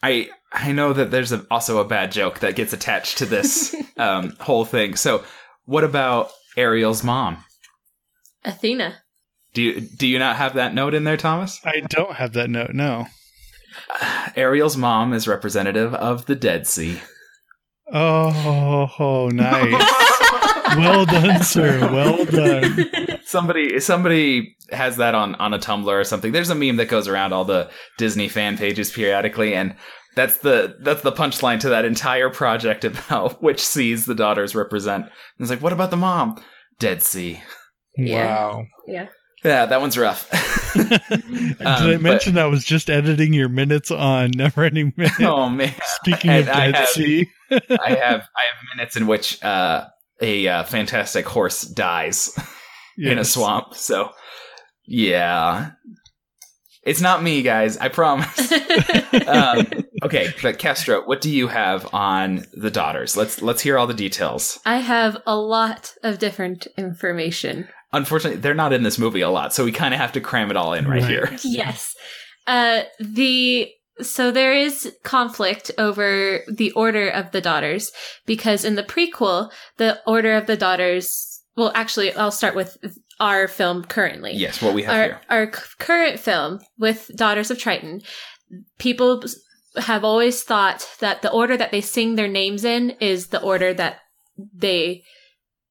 I 0.04 0.30
I 0.54 0.71
know 0.73 0.91
that 0.93 1.12
there's 1.12 1.32
a, 1.32 1.45
also 1.51 1.77
a 1.80 1.86
bad 1.86 2.12
joke 2.12 2.39
that 2.39 2.56
gets 2.56 2.73
attached 2.73 3.17
to 3.19 3.25
this 3.25 3.73
um, 3.97 4.36
whole 4.41 4.65
thing. 4.65 4.95
So, 4.95 5.23
what 5.65 5.84
about 5.84 6.32
Ariel's 6.58 7.04
mom? 7.04 7.43
Athena. 8.43 8.97
Do 9.54 9.62
you 9.62 9.82
do 9.82 10.08
you 10.08 10.20
not 10.20 10.38
have 10.38 10.54
that 10.56 10.74
note 10.74 10.94
in 10.94 11.04
there, 11.04 11.18
Thomas? 11.18 11.60
I 11.66 11.82
don't 11.82 12.16
have 12.16 12.34
that 12.34 12.50
note, 12.50 12.74
no. 12.74 13.08
Ariel's 14.36 14.78
mom 14.78 15.14
is 15.14 15.28
representative 15.28 15.94
of 15.94 16.26
the 16.26 16.36
Dead 16.36 16.68
Sea. 16.68 17.00
Oh, 17.94 18.90
oh, 18.98 19.28
nice. 19.34 19.72
well 20.78 21.06
done, 21.06 21.44
sir. 21.44 21.80
Well 21.92 22.26
done. 22.26 23.20
somebody 23.26 23.80
somebody 23.80 24.56
has 24.72 24.98
that 24.98 25.16
on 25.16 25.36
on 25.36 25.54
a 25.54 25.60
Tumblr 25.60 25.88
or 25.88 26.04
something. 26.04 26.32
There's 26.32 26.50
a 26.50 26.56
meme 26.56 26.78
that 26.78 26.88
goes 26.88 27.08
around 27.08 27.34
all 27.34 27.46
the 27.46 27.70
Disney 27.98 28.30
fan 28.30 28.58
pages 28.58 28.92
periodically, 28.92 29.54
and 29.54 29.76
that's 30.16 30.38
the 30.38 30.78
that's 30.82 31.02
the 31.02 31.12
punchline 31.12 31.60
to 31.62 31.70
that 31.70 31.86
entire 31.86 32.30
project 32.30 32.86
about 32.86 33.42
which 33.44 33.60
seas 33.66 34.06
the 34.06 34.16
daughters 34.16 34.56
represent. 34.56 35.04
And 35.04 35.12
it's 35.40 35.50
like, 35.50 35.62
what 35.62 35.74
about 35.74 35.92
the 35.92 35.98
mom? 35.98 36.42
Dead 36.80 37.04
Sea. 37.04 37.42
Yeah. 37.98 38.26
Wow. 38.26 38.66
yeah. 38.88 39.08
Yeah, 39.43 39.65
that 39.65 39.82
one's 39.82 39.97
rough. 39.97 40.30
Did 40.73 41.62
I 41.62 41.65
Um, 41.65 41.91
but- 41.93 42.01
mention 42.01 42.38
I 42.38 42.45
was 42.45 42.63
just 42.63 42.89
editing 42.89 43.34
your 43.34 43.49
minutes 43.49 43.91
on 43.91 44.32
Neverending 44.32 44.93
Minute? 44.97 45.21
oh 45.21 45.49
man, 45.49 45.73
Speaking 46.01 46.30
of 46.32 46.47
And 46.47 46.49
I 46.49 46.65
Dead 46.67 46.75
have- 46.75 46.89
Sea, 46.89 47.27
I 47.51 47.58
have 47.89 48.21
I 48.21 48.43
have 48.45 48.75
minutes 48.75 48.95
in 48.95 49.08
which 49.08 49.41
uh, 49.43 49.88
a 50.21 50.47
uh, 50.47 50.63
fantastic 50.63 51.27
horse 51.27 51.62
dies 51.63 52.38
in 52.97 53.17
a 53.17 53.25
swamp. 53.25 53.73
So 53.73 54.12
yeah, 54.86 55.71
it's 56.84 57.01
not 57.01 57.21
me, 57.23 57.41
guys. 57.41 57.77
I 57.77 57.89
promise. 57.89 58.51
um, 59.27 59.67
okay, 60.04 60.34
but 60.41 60.58
Kestra, 60.60 61.06
what 61.06 61.21
do 61.21 61.30
you 61.30 61.47
have 61.47 61.91
on 61.93 62.45
the 62.54 62.71
daughters? 62.71 63.17
Let's 63.17 63.41
let's 63.41 63.62
hear 63.62 63.77
all 63.77 63.88
the 63.88 63.93
details. 63.93 64.60
I 64.65 64.77
have 64.77 65.17
a 65.25 65.36
lot 65.36 65.93
of 66.04 66.19
different 66.19 66.67
information. 66.77 67.67
Unfortunately, 67.93 68.39
they're 68.39 68.54
not 68.54 68.73
in 68.73 68.84
this 68.84 68.97
movie 68.97 69.21
a 69.21 69.30
lot, 69.30 69.54
so 69.54 69.65
we 69.65 69.71
kind 69.71 69.93
of 69.93 69.99
have 69.99 70.13
to 70.13 70.21
cram 70.21 70.49
it 70.51 70.58
all 70.58 70.73
in 70.73 70.88
right, 70.88 71.01
Right. 71.01 71.10
here. 71.10 71.38
Yes. 71.43 71.95
Uh 72.47 72.82
the 72.99 73.69
so 74.01 74.32
there 74.32 74.54
is 74.54 74.91
conflict 75.04 75.69
over 75.77 76.41
the 76.47 76.71
order 76.71 77.08
of 77.10 77.32
the 77.32 77.41
daughters 77.41 77.91
because 78.25 78.65
in 78.65 78.75
the 78.75 78.84
prequel, 78.84 79.51
the 79.77 79.99
order 80.08 80.34
of 80.36 80.47
the 80.47 80.58
daughters 80.58 81.41
well 81.56 81.71
actually 81.75 82.13
I'll 82.13 82.32
start 82.32 82.56
with 82.56 82.77
our 83.19 83.47
film 83.47 83.84
currently. 83.84 84.34
Yes, 84.34 84.62
what 84.62 84.73
we 84.73 84.84
have 84.84 84.95
Our 84.95 85.04
here. 85.04 85.21
our 85.30 85.54
c- 85.54 85.62
current 85.77 86.19
film 86.19 86.60
with 86.80 87.12
Daughters 87.15 87.51
of 87.51 87.60
Triton, 87.60 88.01
people 88.80 89.23
have 89.77 90.04
always 90.04 90.41
thought 90.43 90.88
that 90.99 91.21
the 91.21 91.32
order 91.32 91.56
that 91.56 91.71
they 91.71 91.82
sing 91.82 92.15
their 92.15 92.27
names 92.27 92.63
in 92.65 92.91
is 92.99 93.27
the 93.27 93.41
order 93.41 93.73
that 93.73 93.97
they 94.54 95.04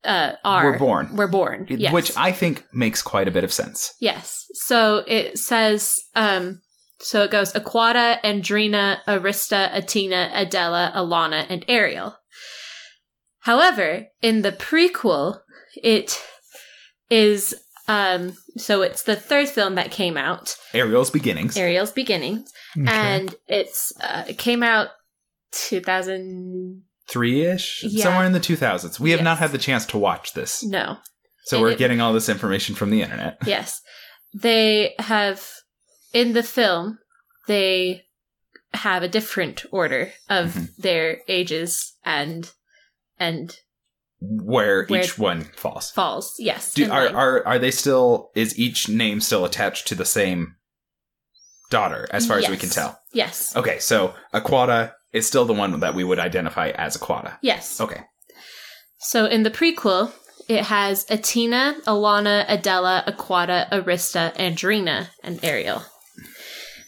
uh 0.05 0.33
are 0.45 0.65
We're 0.73 0.79
born. 0.79 1.17
We're 1.17 1.29
born. 1.29 1.67
Yes. 1.69 1.93
Which 1.93 2.17
I 2.17 2.33
think 2.33 2.65
makes 2.73 3.03
quite 3.03 3.29
a 3.29 3.31
bit 3.31 3.45
of 3.45 3.53
sense. 3.53 3.95
Yes. 4.01 4.47
So 4.55 5.05
it 5.07 5.39
says, 5.39 5.99
um, 6.15 6.61
so 7.01 7.23
it 7.23 7.31
goes 7.31 7.53
Aquata, 7.53 8.21
Andrina, 8.23 8.99
Arista, 9.07 9.71
Atina, 9.73 10.31
Adela, 10.35 10.93
Alana, 10.95 11.47
and 11.49 11.65
Ariel. 11.69 12.17
However, 13.41 14.07
in 14.21 14.43
the 14.43 14.53
prequel, 14.53 15.41
it 15.83 16.21
is, 17.09 17.55
um, 17.89 18.37
so 18.57 18.83
it's 18.83 19.03
the 19.05 19.17
third 19.17 19.49
film 19.49 19.77
that 19.77 19.91
came 19.91 20.17
out, 20.17 20.57
Ariel's 20.75 21.11
beginnings. 21.11 21.57
Ariel's 21.57 21.91
Beginnings, 21.93 22.53
Okay. 22.79 22.87
and 22.91 23.35
it's, 23.49 23.93
uh, 24.01 24.25
it 24.29 24.37
came 24.39 24.63
out 24.63 24.89
2000, 25.53 26.83
Three 27.11 27.45
ish? 27.45 27.83
Yeah. 27.87 28.05
Somewhere 28.05 28.25
in 28.25 28.33
the 28.33 28.41
2000s. 28.41 29.01
We 29.01 29.11
have 29.11 29.23
not 29.23 29.39
had 29.39 29.51
the 29.53 29.59
chance 29.59 29.85
to 29.87 29.99
watch 29.99 30.33
this. 30.35 30.63
no, 30.63 30.99
So 31.47 31.57
And 31.57 31.63
we're 31.65 31.73
it- 31.73 31.79
getting 31.79 32.01
all 32.01 32.13
this 32.13 32.29
information 32.29 32.75
from 32.75 32.91
the 32.91 33.03
internet. 33.03 33.39
Yes. 33.47 33.81
They 34.33 34.95
have, 35.01 35.45
in 36.13 36.35
the 36.35 36.43
film, 36.45 36.99
they 37.49 38.03
have 38.75 39.03
a 39.03 39.09
different 39.09 39.65
order 39.73 40.13
of 40.29 40.53
Mhm. 40.55 40.77
their 40.77 41.19
ages 41.29 41.97
and 42.05 42.51
and 43.19 43.57
Where, 44.21 44.85
Where- 44.87 45.03
each 45.03 45.19
one 45.19 45.45
falls. 45.57 45.91
falls. 45.91 46.35
Yes. 46.39 46.73
Do, 46.75 46.91
are, 46.93 47.09
are 47.09 47.47
are 47.47 47.59
they 47.59 47.71
still 47.73 48.31
is 48.37 48.57
each 48.59 48.89
name 48.89 49.21
still 49.21 49.45
attached 49.45 49.89
to 49.89 49.95
the 49.95 50.05
same 50.05 50.55
daughter 51.71 52.07
as 52.11 52.27
far 52.27 52.39
as 52.39 52.49
we 52.49 52.57
can 52.57 52.69
tell? 52.69 53.01
Yes. 53.13 53.57
Okay, 53.57 53.79
so 53.79 54.15
Aquata 54.35 54.93
is 55.13 55.27
still 55.27 55.45
the 55.45 55.55
one 55.55 55.81
that 55.81 55.95
we 55.95 56.05
would 56.05 56.19
identify 56.19 56.69
as 56.71 56.97
Aquata. 56.97 57.39
Yes. 57.43 57.81
Okay. 57.81 58.03
So 58.99 59.27
in 59.27 59.43
the 59.43 59.51
prequel, 59.51 60.13
it 60.49 60.65
has 60.65 61.07
Atina, 61.07 61.81
Alana, 61.85 62.45
Adela, 62.49 63.05
Aquata, 63.07 63.69
Arista, 63.71 64.35
Andrina, 64.37 65.09
and 65.23 65.43
Ariel. 65.45 65.83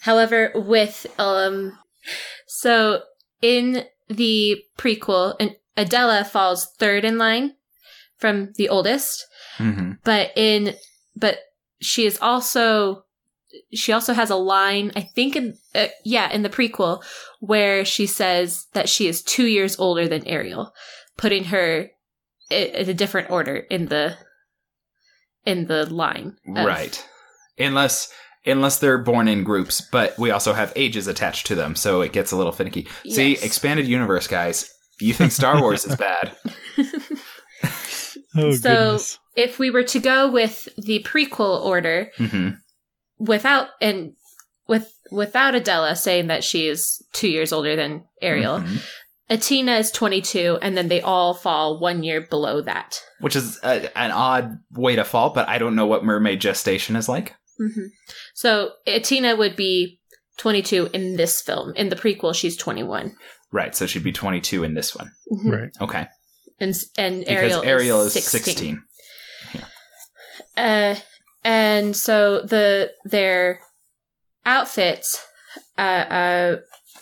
However, 0.01 0.51
with 0.53 1.07
um, 1.17 1.77
so 2.47 3.01
in 3.41 3.85
the 4.09 4.61
prequel, 4.77 5.35
an 5.39 5.55
Adela 5.77 6.23
falls 6.23 6.67
third 6.77 7.05
in 7.05 7.17
line 7.17 7.55
from 8.17 8.51
the 8.57 8.69
oldest, 8.69 9.25
hmm 9.57 9.93
but 10.03 10.31
in 10.35 10.75
but 11.15 11.37
she 11.81 12.05
is 12.05 12.17
also 12.21 13.02
she 13.73 13.91
also 13.91 14.13
has 14.13 14.29
a 14.29 14.35
line 14.35 14.91
i 14.95 15.01
think 15.01 15.35
in 15.35 15.55
uh, 15.75 15.87
yeah 16.03 16.31
in 16.31 16.41
the 16.43 16.49
prequel 16.49 17.03
where 17.39 17.85
she 17.85 18.05
says 18.05 18.65
that 18.73 18.89
she 18.89 19.07
is 19.07 19.21
two 19.21 19.45
years 19.47 19.77
older 19.79 20.07
than 20.07 20.25
ariel 20.27 20.73
putting 21.17 21.43
her 21.45 21.89
i- 22.51 22.55
in 22.55 22.89
a 22.89 22.93
different 22.93 23.29
order 23.29 23.57
in 23.69 23.87
the 23.87 24.17
in 25.45 25.67
the 25.67 25.85
line 25.93 26.37
of- 26.55 26.65
Right. 26.65 27.05
Unless 27.59 28.11
unless 28.45 28.79
they're 28.79 28.97
born 28.97 29.27
in 29.27 29.43
groups, 29.43 29.81
but 29.91 30.17
we 30.17 30.31
also 30.31 30.53
have 30.53 30.73
ages 30.75 31.07
attached 31.07 31.45
to 31.47 31.55
them, 31.55 31.75
so 31.75 32.01
it 32.01 32.11
gets 32.11 32.31
a 32.31 32.35
little 32.35 32.51
finicky. 32.51 32.87
See, 33.09 33.33
expanded 33.33 33.87
universe, 33.87 34.27
guys. 34.27 34.69
You 34.99 35.13
think 35.13 35.31
Star 35.31 35.61
Wars 35.61 35.85
is 35.85 35.95
bad? 35.95 36.35
oh, 38.37 38.51
so- 38.51 38.51
goodness. 38.61 39.19
if 39.35 39.59
we 39.59 39.69
were 39.69 39.83
to 39.83 39.99
go 39.99 40.29
with 40.31 40.67
the 40.77 41.03
prequel 41.03 41.63
order 41.63 42.09
hmm 42.17 42.49
without 43.27 43.67
and 43.81 44.13
with 44.67 44.93
without 45.11 45.55
adela 45.55 45.95
saying 45.95 46.27
that 46.27 46.43
she 46.43 46.67
is 46.67 47.01
two 47.13 47.27
years 47.29 47.51
older 47.53 47.75
than 47.75 48.03
ariel 48.21 48.59
Mhm. 48.59 48.81
atina 49.29 49.79
is 49.79 49.91
22 49.91 50.57
and 50.61 50.75
then 50.77 50.87
they 50.87 51.01
all 51.01 51.33
fall 51.33 51.79
one 51.79 52.03
year 52.03 52.21
below 52.21 52.61
that 52.61 52.99
Which 53.19 53.35
is 53.35 53.59
a, 53.63 53.95
an 53.97 54.11
odd 54.11 54.57
way 54.71 54.95
to 54.95 55.03
fall, 55.03 55.29
but 55.31 55.47
I 55.47 55.57
don't 55.57 55.75
know 55.75 55.85
what 55.85 56.03
mermaid 56.03 56.41
gestation 56.41 56.95
is 56.95 57.07
like. 57.07 57.35
hmm 57.57 57.87
So 58.33 58.71
Atina 58.87 59.37
would 59.37 59.55
be 59.55 59.99
22 60.37 60.89
in 60.93 61.15
this 61.15 61.41
film. 61.41 61.73
In 61.75 61.89
the 61.89 61.95
prequel, 61.95 62.33
she's 62.35 62.57
21. 62.57 63.15
Right, 63.51 63.75
so 63.75 63.85
she'd 63.85 64.03
be 64.03 64.11
22 64.11 64.63
in 64.63 64.73
this 64.73 64.95
one. 64.95 65.11
Mhm. 65.31 65.51
Right. 65.51 65.71
Okay. 65.79 66.07
And 66.59 66.75
and 66.97 67.19
Because 67.19 67.51
Ariel, 67.53 67.63
Ariel, 67.63 68.01
is 68.01 68.15
is 68.15 68.25
16. 68.25 68.55
16. 68.55 68.83
Uh, 70.57 70.95
and 71.43 71.95
so 71.95 72.41
the 72.41 72.91
their 73.05 73.59
outfits. 74.45 75.25
Uh, 75.77 75.81
uh, 75.81 76.57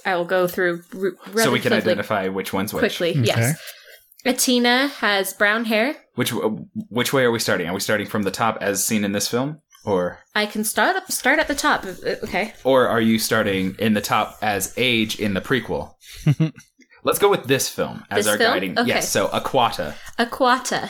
I 0.05 0.15
will 0.15 0.25
go 0.25 0.47
through 0.47 0.81
r- 0.93 1.39
So 1.43 1.51
we 1.51 1.59
can 1.59 1.73
identify 1.73 2.27
which 2.27 2.53
one's 2.53 2.73
which. 2.73 2.81
quickly. 2.81 3.11
Okay. 3.11 3.23
Yes. 3.25 3.59
Atina 4.25 4.89
has 4.91 5.33
brown 5.33 5.65
hair. 5.65 5.95
Which 6.15 6.31
which 6.89 7.13
way 7.13 7.23
are 7.23 7.31
we 7.31 7.39
starting? 7.39 7.67
Are 7.67 7.73
we 7.73 7.79
starting 7.79 8.07
from 8.07 8.23
the 8.23 8.31
top 8.31 8.57
as 8.61 8.85
seen 8.85 9.03
in 9.03 9.11
this 9.13 9.27
film, 9.27 9.59
or 9.85 10.19
I 10.35 10.45
can 10.45 10.63
start 10.63 10.95
up 10.95 11.11
start 11.11 11.39
at 11.39 11.47
the 11.47 11.55
top. 11.55 11.85
Uh, 11.85 12.15
Okay. 12.23 12.53
or 12.63 12.87
are 12.87 13.01
you 13.01 13.17
starting 13.19 13.75
in 13.79 13.93
the 13.93 14.01
top 14.01 14.37
as 14.41 14.73
age 14.77 15.19
in 15.19 15.33
the 15.33 15.41
prequel? 15.41 15.93
Let's 17.03 17.17
go 17.17 17.29
with 17.29 17.45
this 17.45 17.67
film 17.67 18.03
as 18.11 18.25
This 18.25 18.31
our 18.33 18.37
film? 18.37 18.53
guiding. 18.53 18.77
Okay. 18.77 18.89
Yes, 18.89 19.09
so 19.09 19.27
Aquata, 19.29 19.95
Aquata. 20.19 20.89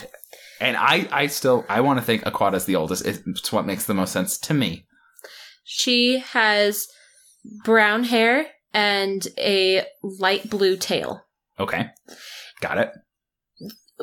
And 0.61 0.77
I 0.77 1.07
I 1.11 1.27
still 1.27 1.65
I 1.67 1.81
want 1.81 1.99
to 1.99 2.05
think 2.05 2.23
Aquata's 2.23 2.65
the 2.65 2.75
oldest. 2.77 3.05
It's 3.05 3.51
what 3.51 3.65
makes 3.65 3.85
the 3.85 3.93
most 3.93 4.13
sense 4.13 4.37
to 4.39 4.53
me. 4.53 4.85
She 5.63 6.19
has 6.19 6.87
brown 7.65 8.03
hair 8.05 8.47
and 8.73 9.27
a 9.37 9.85
light 10.01 10.49
blue 10.49 10.77
tail. 10.77 11.23
Okay, 11.59 11.89
got 12.61 12.77
it. 12.77 12.91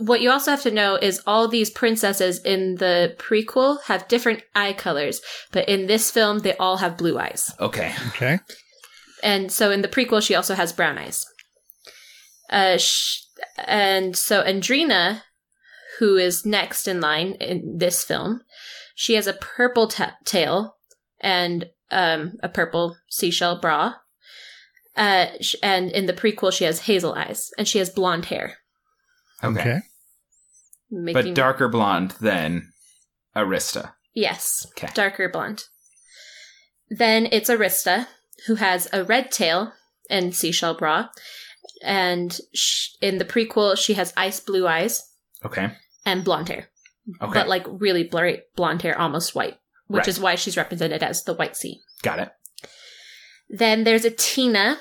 what 0.00 0.20
you 0.20 0.30
also 0.30 0.50
have 0.52 0.62
to 0.62 0.70
know 0.70 0.94
is 0.96 1.20
all 1.26 1.48
these 1.48 1.70
princesses 1.70 2.40
in 2.44 2.76
the 2.76 3.16
prequel 3.18 3.82
have 3.84 4.06
different 4.08 4.42
eye 4.54 4.72
colors, 4.72 5.20
but 5.52 5.68
in 5.68 5.86
this 5.86 6.10
film, 6.10 6.38
they 6.40 6.56
all 6.56 6.76
have 6.76 6.96
blue 6.98 7.18
eyes. 7.18 7.50
Okay, 7.58 7.92
Okay. 8.08 8.38
And 9.22 9.50
so 9.50 9.72
in 9.72 9.82
the 9.82 9.88
prequel, 9.88 10.22
she 10.22 10.36
also 10.36 10.54
has 10.54 10.72
brown 10.72 10.96
eyes. 10.98 11.26
Uh, 12.50 12.76
sh- 12.78 13.22
and 13.66 14.16
so 14.16 14.42
Andrina, 14.44 15.22
who 15.98 16.16
is 16.16 16.46
next 16.46 16.86
in 16.88 17.00
line 17.00 17.32
in 17.40 17.78
this 17.78 18.04
film, 18.04 18.40
she 18.94 19.14
has 19.14 19.26
a 19.26 19.32
purple 19.34 19.88
ta- 19.88 20.16
tail 20.24 20.76
and 21.20 21.66
um, 21.90 22.34
a 22.42 22.48
purple 22.48 22.96
seashell 23.08 23.60
bra. 23.60 23.94
Uh, 24.96 25.26
sh- 25.40 25.54
and 25.62 25.90
in 25.92 26.06
the 26.06 26.12
prequel, 26.12 26.52
she 26.52 26.64
has 26.64 26.80
hazel 26.80 27.14
eyes 27.14 27.50
and 27.56 27.66
she 27.68 27.78
has 27.78 27.90
blonde 27.90 28.26
hair. 28.26 28.58
okay, 29.42 29.60
Okay. 29.60 29.78
Making 30.90 31.32
but 31.32 31.34
darker 31.34 31.68
blonde 31.68 32.12
than 32.20 32.72
Arista. 33.36 33.92
Yes. 34.14 34.66
Okay. 34.70 34.88
Darker 34.94 35.28
blonde. 35.28 35.64
Then 36.88 37.28
it's 37.30 37.50
Arista, 37.50 38.06
who 38.46 38.54
has 38.54 38.88
a 38.92 39.04
red 39.04 39.30
tail 39.30 39.72
and 40.08 40.34
seashell 40.34 40.74
bra. 40.74 41.08
And 41.84 42.36
sh- 42.54 42.88
in 43.02 43.18
the 43.18 43.24
prequel, 43.24 43.76
she 43.76 43.94
has 43.94 44.12
ice 44.16 44.40
blue 44.40 44.66
eyes 44.66 45.04
Okay, 45.44 45.70
and 46.08 46.24
blonde 46.24 46.48
hair. 46.48 46.68
okay, 47.22 47.32
But 47.34 47.48
like 47.48 47.64
really 47.68 48.04
blurry 48.04 48.42
blonde 48.56 48.82
hair, 48.82 48.98
almost 48.98 49.34
white, 49.34 49.58
which 49.86 50.00
Right. 50.00 50.08
is 50.08 50.20
why 50.20 50.34
she's 50.36 50.56
represented 50.56 51.02
as 51.02 51.22
the 51.24 51.34
White 51.34 51.56
Sea. 51.56 51.80
got 52.02 52.18
it. 52.18 52.30
Then 53.48 53.84
there's 53.84 54.04
Atina, 54.04 54.76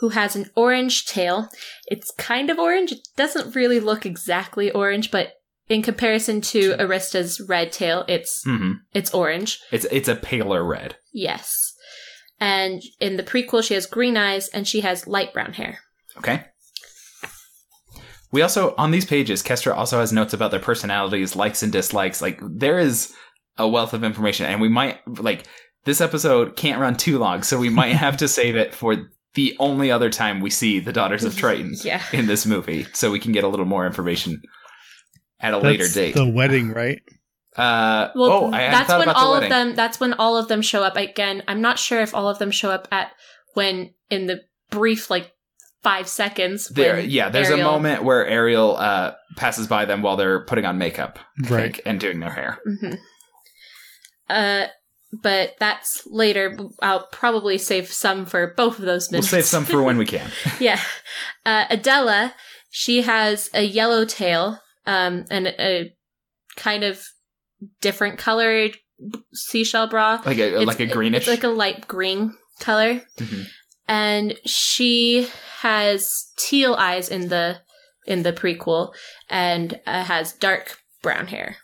who 0.00 0.08
has 0.10 0.34
an 0.34 0.50
orange 0.56 1.06
tail. 1.06 1.48
It's 1.86 2.10
kind 2.18 2.50
of 2.50 2.58
orange. 2.58 2.90
It 2.92 3.06
doesn't 3.16 3.54
really 3.54 3.78
look 3.80 4.04
exactly 4.04 4.70
orange, 4.72 5.10
but 5.10 5.34
in 5.68 5.82
comparison 5.82 6.40
to 6.40 6.74
Arista's 6.78 7.40
red 7.40 7.70
tail, 7.72 8.04
it's 8.08 8.42
hmm 8.44 8.72
it's 8.92 9.14
orange. 9.14 9.60
It's 9.70 9.86
it's 9.92 10.08
a 10.08 10.16
paler 10.16 10.64
red. 10.64 10.96
Yes. 11.12 11.72
And 12.40 12.82
in 12.98 13.16
the 13.16 13.22
prequel, 13.22 13.62
she 13.62 13.74
has 13.74 13.86
green 13.86 14.16
eyes 14.16 14.48
and 14.48 14.66
she 14.66 14.80
has 14.80 15.06
light 15.06 15.32
brown 15.32 15.52
hair. 15.52 15.78
Okay. 16.18 16.44
We 18.32 18.42
also 18.42 18.74
on 18.78 18.90
these 18.90 19.04
pages, 19.04 19.42
Kestra 19.42 19.76
also 19.76 20.00
has 20.00 20.12
notes 20.12 20.32
about 20.32 20.50
their 20.50 20.60
personalities, 20.60 21.36
likes 21.36 21.62
and 21.62 21.70
dislikes. 21.70 22.22
Like 22.22 22.40
there 22.42 22.78
is 22.78 23.12
a 23.58 23.68
wealth 23.68 23.92
of 23.92 24.02
information, 24.02 24.46
and 24.46 24.60
we 24.60 24.68
might 24.68 24.98
like 25.06 25.44
this 25.84 26.00
episode 26.00 26.56
can't 26.56 26.80
run 26.80 26.96
too 26.96 27.18
long, 27.18 27.42
so 27.42 27.58
we 27.58 27.68
might 27.68 27.94
have 27.94 28.16
to 28.18 28.28
save 28.28 28.56
it 28.56 28.74
for 28.74 29.10
the 29.34 29.56
only 29.58 29.90
other 29.90 30.10
time 30.10 30.40
we 30.40 30.50
see 30.50 30.80
the 30.80 30.92
Daughters 30.92 31.24
of 31.24 31.36
Triton 31.36 31.74
Yeah. 31.84 32.02
in 32.12 32.26
this 32.26 32.46
movie, 32.46 32.86
so 32.94 33.10
we 33.10 33.20
can 33.20 33.32
get 33.32 33.44
a 33.44 33.48
little 33.48 33.66
more 33.66 33.86
information 33.86 34.40
at 35.40 35.52
a 35.54 35.58
later 35.58 35.88
date. 35.88 36.14
The 36.14 36.26
wedding, 36.26 36.70
right? 36.70 37.00
uh, 37.56 38.08
Well, 38.14 38.30
oh, 38.32 38.46
I 38.52 38.70
that's 38.70 38.88
when 38.88 39.02
about 39.02 39.16
the 39.16 39.20
all 39.20 39.34
of 39.34 39.48
them. 39.48 39.74
That's 39.74 40.00
when 40.00 40.14
all 40.14 40.36
of 40.38 40.48
them 40.48 40.62
show 40.62 40.82
up. 40.82 40.96
Again, 40.96 41.42
I'm 41.48 41.60
not 41.60 41.78
sure 41.78 42.00
if 42.00 42.14
all 42.14 42.28
of 42.28 42.38
them 42.38 42.50
show 42.50 42.70
up 42.70 42.88
at 42.90 43.12
when 43.54 43.92
in 44.08 44.26
the 44.26 44.40
brief 44.70 45.10
like 45.10 45.32
five 45.82 46.08
seconds. 46.08 46.68
There, 46.68 46.98
yeah, 47.00 47.28
there's 47.28 47.50
a 47.50 47.56
moment 47.56 48.04
where 48.04 48.26
Ariel 48.26 48.76
uh, 48.76 49.12
passes 49.36 49.66
by 49.66 49.84
them 49.84 50.02
while 50.02 50.16
they're 50.16 50.44
putting 50.44 50.64
on 50.64 50.78
makeup, 50.78 51.18
I 51.44 51.48
Right. 51.48 51.62
think, 51.74 51.80
and 51.86 51.98
doing 52.00 52.20
their 52.20 52.30
hair. 52.32 52.58
Mhm. 52.66 52.98
Uh, 54.28 54.66
but 55.22 55.54
that's 55.58 56.02
later. 56.06 56.56
I'll 56.80 57.06
probably 57.08 57.58
save 57.58 57.88
some 57.88 58.24
for 58.24 58.54
both 58.56 58.78
of 58.78 58.84
those 58.86 59.10
We'll 59.10 59.22
save 59.22 59.44
some 59.44 59.64
for 59.64 59.82
when 59.82 59.98
we 59.98 60.06
can. 60.06 60.30
yeah. 60.60 60.80
Uh, 61.44 61.66
Adella, 61.66 62.32
she 62.70 63.02
has 63.02 63.50
a 63.52 63.62
yellow 63.62 64.04
tail, 64.06 64.58
um, 64.86 65.24
and 65.30 65.48
a 65.48 65.92
kind 66.56 66.82
of 66.84 67.02
different 67.80 68.18
colored 68.18 68.76
seashell 69.34 69.86
bra. 69.88 70.22
Like 70.24 70.38
a 70.38 70.46
It's- 70.48 70.66
like 70.66 70.80
a 70.80 70.86
greenish. 70.86 71.26
Like 71.28 71.44
a 71.44 71.48
light 71.48 71.86
green 71.88 72.34
color. 72.60 73.02
Mhm. 73.18 73.46
And 73.88 74.34
she 74.46 75.28
has 75.60 76.30
teal 76.38 76.74
eyes 76.74 77.08
in 77.08 77.28
the 77.28 77.58
in 78.06 78.22
the 78.22 78.32
prequel 78.32 78.92
and 79.28 79.80
uh, 79.86 80.04
has 80.04 80.32
dark 80.32 80.78
brown 81.02 81.26
hair. 81.28 81.56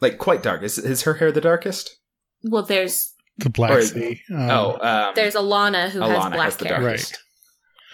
like 0.00 0.18
quite 0.18 0.42
dark. 0.42 0.62
Is 0.62 0.78
is 0.78 1.02
her 1.02 1.14
hair 1.14 1.32
the 1.32 1.40
darkest? 1.40 1.98
Well, 2.42 2.62
there's 2.62 3.12
The 3.38 3.50
Black 3.50 3.70
Or- 3.72 3.82
Sea. 3.82 4.20
Um, 4.30 4.50
oh, 4.50 4.78
um, 4.80 5.12
there's 5.14 5.34
Alana 5.34 5.88
who 5.90 6.00
has 6.00 6.30
black 6.32 6.44
has 6.44 6.56
the 6.56 6.68
hair. 6.68 6.80
darkest. 6.80 7.18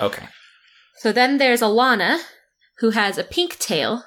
Okay. 0.00 0.26
So 0.98 1.12
then 1.12 1.38
there's 1.38 1.60
Alana, 1.62 2.18
who 2.78 2.90
has 2.90 3.16
a 3.16 3.24
pink 3.24 3.58
tail, 3.58 4.02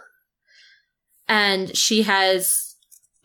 and 1.27 1.75
she 1.75 2.03
has 2.03 2.75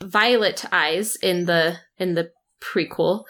violet 0.00 0.64
eyes 0.72 1.16
in 1.16 1.46
the 1.46 1.78
in 1.98 2.14
the 2.14 2.30
prequel, 2.62 3.24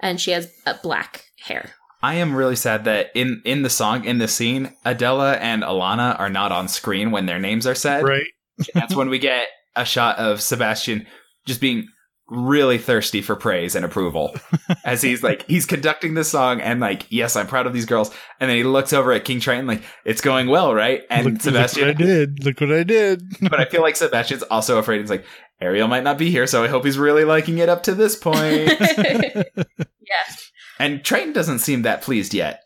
and 0.00 0.20
she 0.20 0.30
has 0.32 0.52
a 0.66 0.74
black 0.82 1.24
hair. 1.44 1.72
I 2.02 2.14
am 2.14 2.34
really 2.34 2.56
sad 2.56 2.84
that 2.84 3.10
in 3.14 3.42
in 3.44 3.62
the 3.62 3.70
song 3.70 4.04
in 4.04 4.18
the 4.18 4.28
scene, 4.28 4.74
Adella 4.84 5.36
and 5.38 5.62
Alana 5.62 6.18
are 6.18 6.30
not 6.30 6.52
on 6.52 6.68
screen 6.68 7.10
when 7.10 7.26
their 7.26 7.38
names 7.38 7.66
are 7.66 7.74
said. 7.74 8.04
right. 8.04 8.26
That's 8.74 8.94
when 8.94 9.08
we 9.08 9.18
get 9.18 9.48
a 9.76 9.84
shot 9.84 10.18
of 10.18 10.40
Sebastian 10.40 11.06
just 11.46 11.60
being 11.60 11.88
really 12.28 12.78
thirsty 12.78 13.22
for 13.22 13.34
praise 13.34 13.74
and 13.74 13.84
approval 13.84 14.36
as 14.84 15.02
he's 15.02 15.20
like 15.20 15.44
he's 15.48 15.66
conducting 15.66 16.14
this 16.14 16.30
song 16.30 16.60
and 16.60 16.78
like 16.78 17.04
yes 17.10 17.34
i'm 17.34 17.48
proud 17.48 17.66
of 17.66 17.72
these 17.72 17.86
girls 17.86 18.08
and 18.38 18.48
then 18.48 18.56
he 18.56 18.62
looks 18.62 18.92
over 18.92 19.10
at 19.10 19.24
king 19.24 19.40
triton 19.40 19.66
like 19.66 19.82
it's 20.04 20.20
going 20.20 20.46
well 20.46 20.72
right 20.72 21.02
and 21.10 21.24
look, 21.26 21.42
sebastian 21.42 21.88
Look 21.88 21.96
I 21.96 21.98
did. 21.98 22.44
Look 22.44 22.60
what 22.60 22.72
I 22.72 22.84
did. 22.84 23.22
but 23.42 23.58
I 23.58 23.64
feel 23.64 23.82
like 23.82 23.96
Sebastian's 23.96 24.42
also 24.44 24.78
afraid. 24.78 25.00
He's 25.00 25.10
like, 25.10 25.24
Ariel 25.60 25.88
might 25.88 26.04
not 26.04 26.18
be 26.18 26.30
here, 26.30 26.46
so 26.46 26.64
I 26.64 26.68
hope 26.68 26.84
he's 26.84 26.98
really 26.98 27.24
liking 27.24 27.58
it 27.58 27.68
up 27.68 27.82
to 27.84 27.94
this 27.94 28.16
point. 28.16 28.72
yeah. 28.80 30.34
And 30.80 31.04
Triton 31.04 31.32
doesn't 31.32 31.60
seem 31.60 31.82
that 31.82 32.02
pleased 32.02 32.34
yet. 32.34 32.62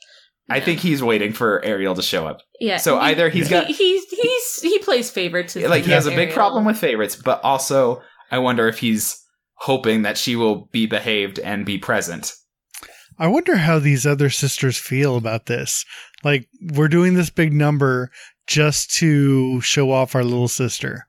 I 0.48 0.60
think 0.60 0.80
he's 0.80 1.02
waiting 1.02 1.32
for 1.32 1.64
Ariel 1.64 1.94
to 1.94 2.02
show 2.02 2.26
up. 2.26 2.38
Yeah. 2.60 2.76
So 2.76 2.98
he- 2.98 3.06
either 3.06 3.28
he's 3.30 3.48
he, 3.48 3.50
got 3.50 3.66
he's 3.66 4.04
he's 4.10 4.60
he 4.62 4.78
plays 4.78 5.10
favorites. 5.10 5.56
like 5.56 5.84
he 5.84 5.90
has 5.92 6.06
a 6.06 6.10
big 6.10 6.18
Ariel. 6.18 6.34
problem 6.34 6.64
with 6.64 6.76
favorites, 6.78 7.16
but 7.16 7.40
also 7.42 8.02
I 8.30 8.38
wonder 8.38 8.68
if 8.68 8.78
he's 8.78 9.20
hoping 9.54 10.02
that 10.02 10.18
she 10.18 10.36
will 10.36 10.66
be 10.72 10.86
behaved 10.86 11.38
and 11.38 11.64
be 11.64 11.78
present. 11.78 12.32
I 13.18 13.28
wonder 13.28 13.56
how 13.56 13.78
these 13.78 14.06
other 14.06 14.28
sisters 14.28 14.76
feel 14.76 15.16
about 15.16 15.46
this. 15.46 15.84
Like, 16.24 16.48
we're 16.74 16.88
doing 16.88 17.14
this 17.14 17.30
big 17.30 17.52
number 17.52 18.10
just 18.48 18.90
to 18.96 19.60
show 19.60 19.92
off 19.92 20.14
our 20.16 20.24
little 20.24 20.48
sister. 20.48 21.06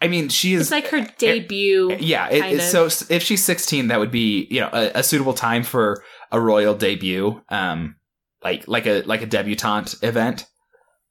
I 0.00 0.08
mean, 0.08 0.28
she 0.28 0.54
is 0.54 0.62
It's 0.62 0.70
like 0.70 0.88
her 0.88 1.06
debut. 1.18 1.96
Yeah, 1.98 2.28
it, 2.28 2.40
kind 2.40 2.56
of. 2.56 2.62
so 2.62 2.84
if 3.08 3.22
she's 3.22 3.42
16, 3.42 3.88
that 3.88 3.98
would 3.98 4.10
be 4.10 4.46
you 4.50 4.60
know 4.60 4.70
a, 4.72 4.90
a 4.96 5.02
suitable 5.02 5.32
time 5.32 5.62
for 5.62 6.02
a 6.30 6.40
royal 6.40 6.74
debut, 6.74 7.40
um, 7.48 7.96
like 8.42 8.68
like 8.68 8.86
a 8.86 9.02
like 9.02 9.22
a 9.22 9.26
debutante 9.26 9.96
event, 10.02 10.46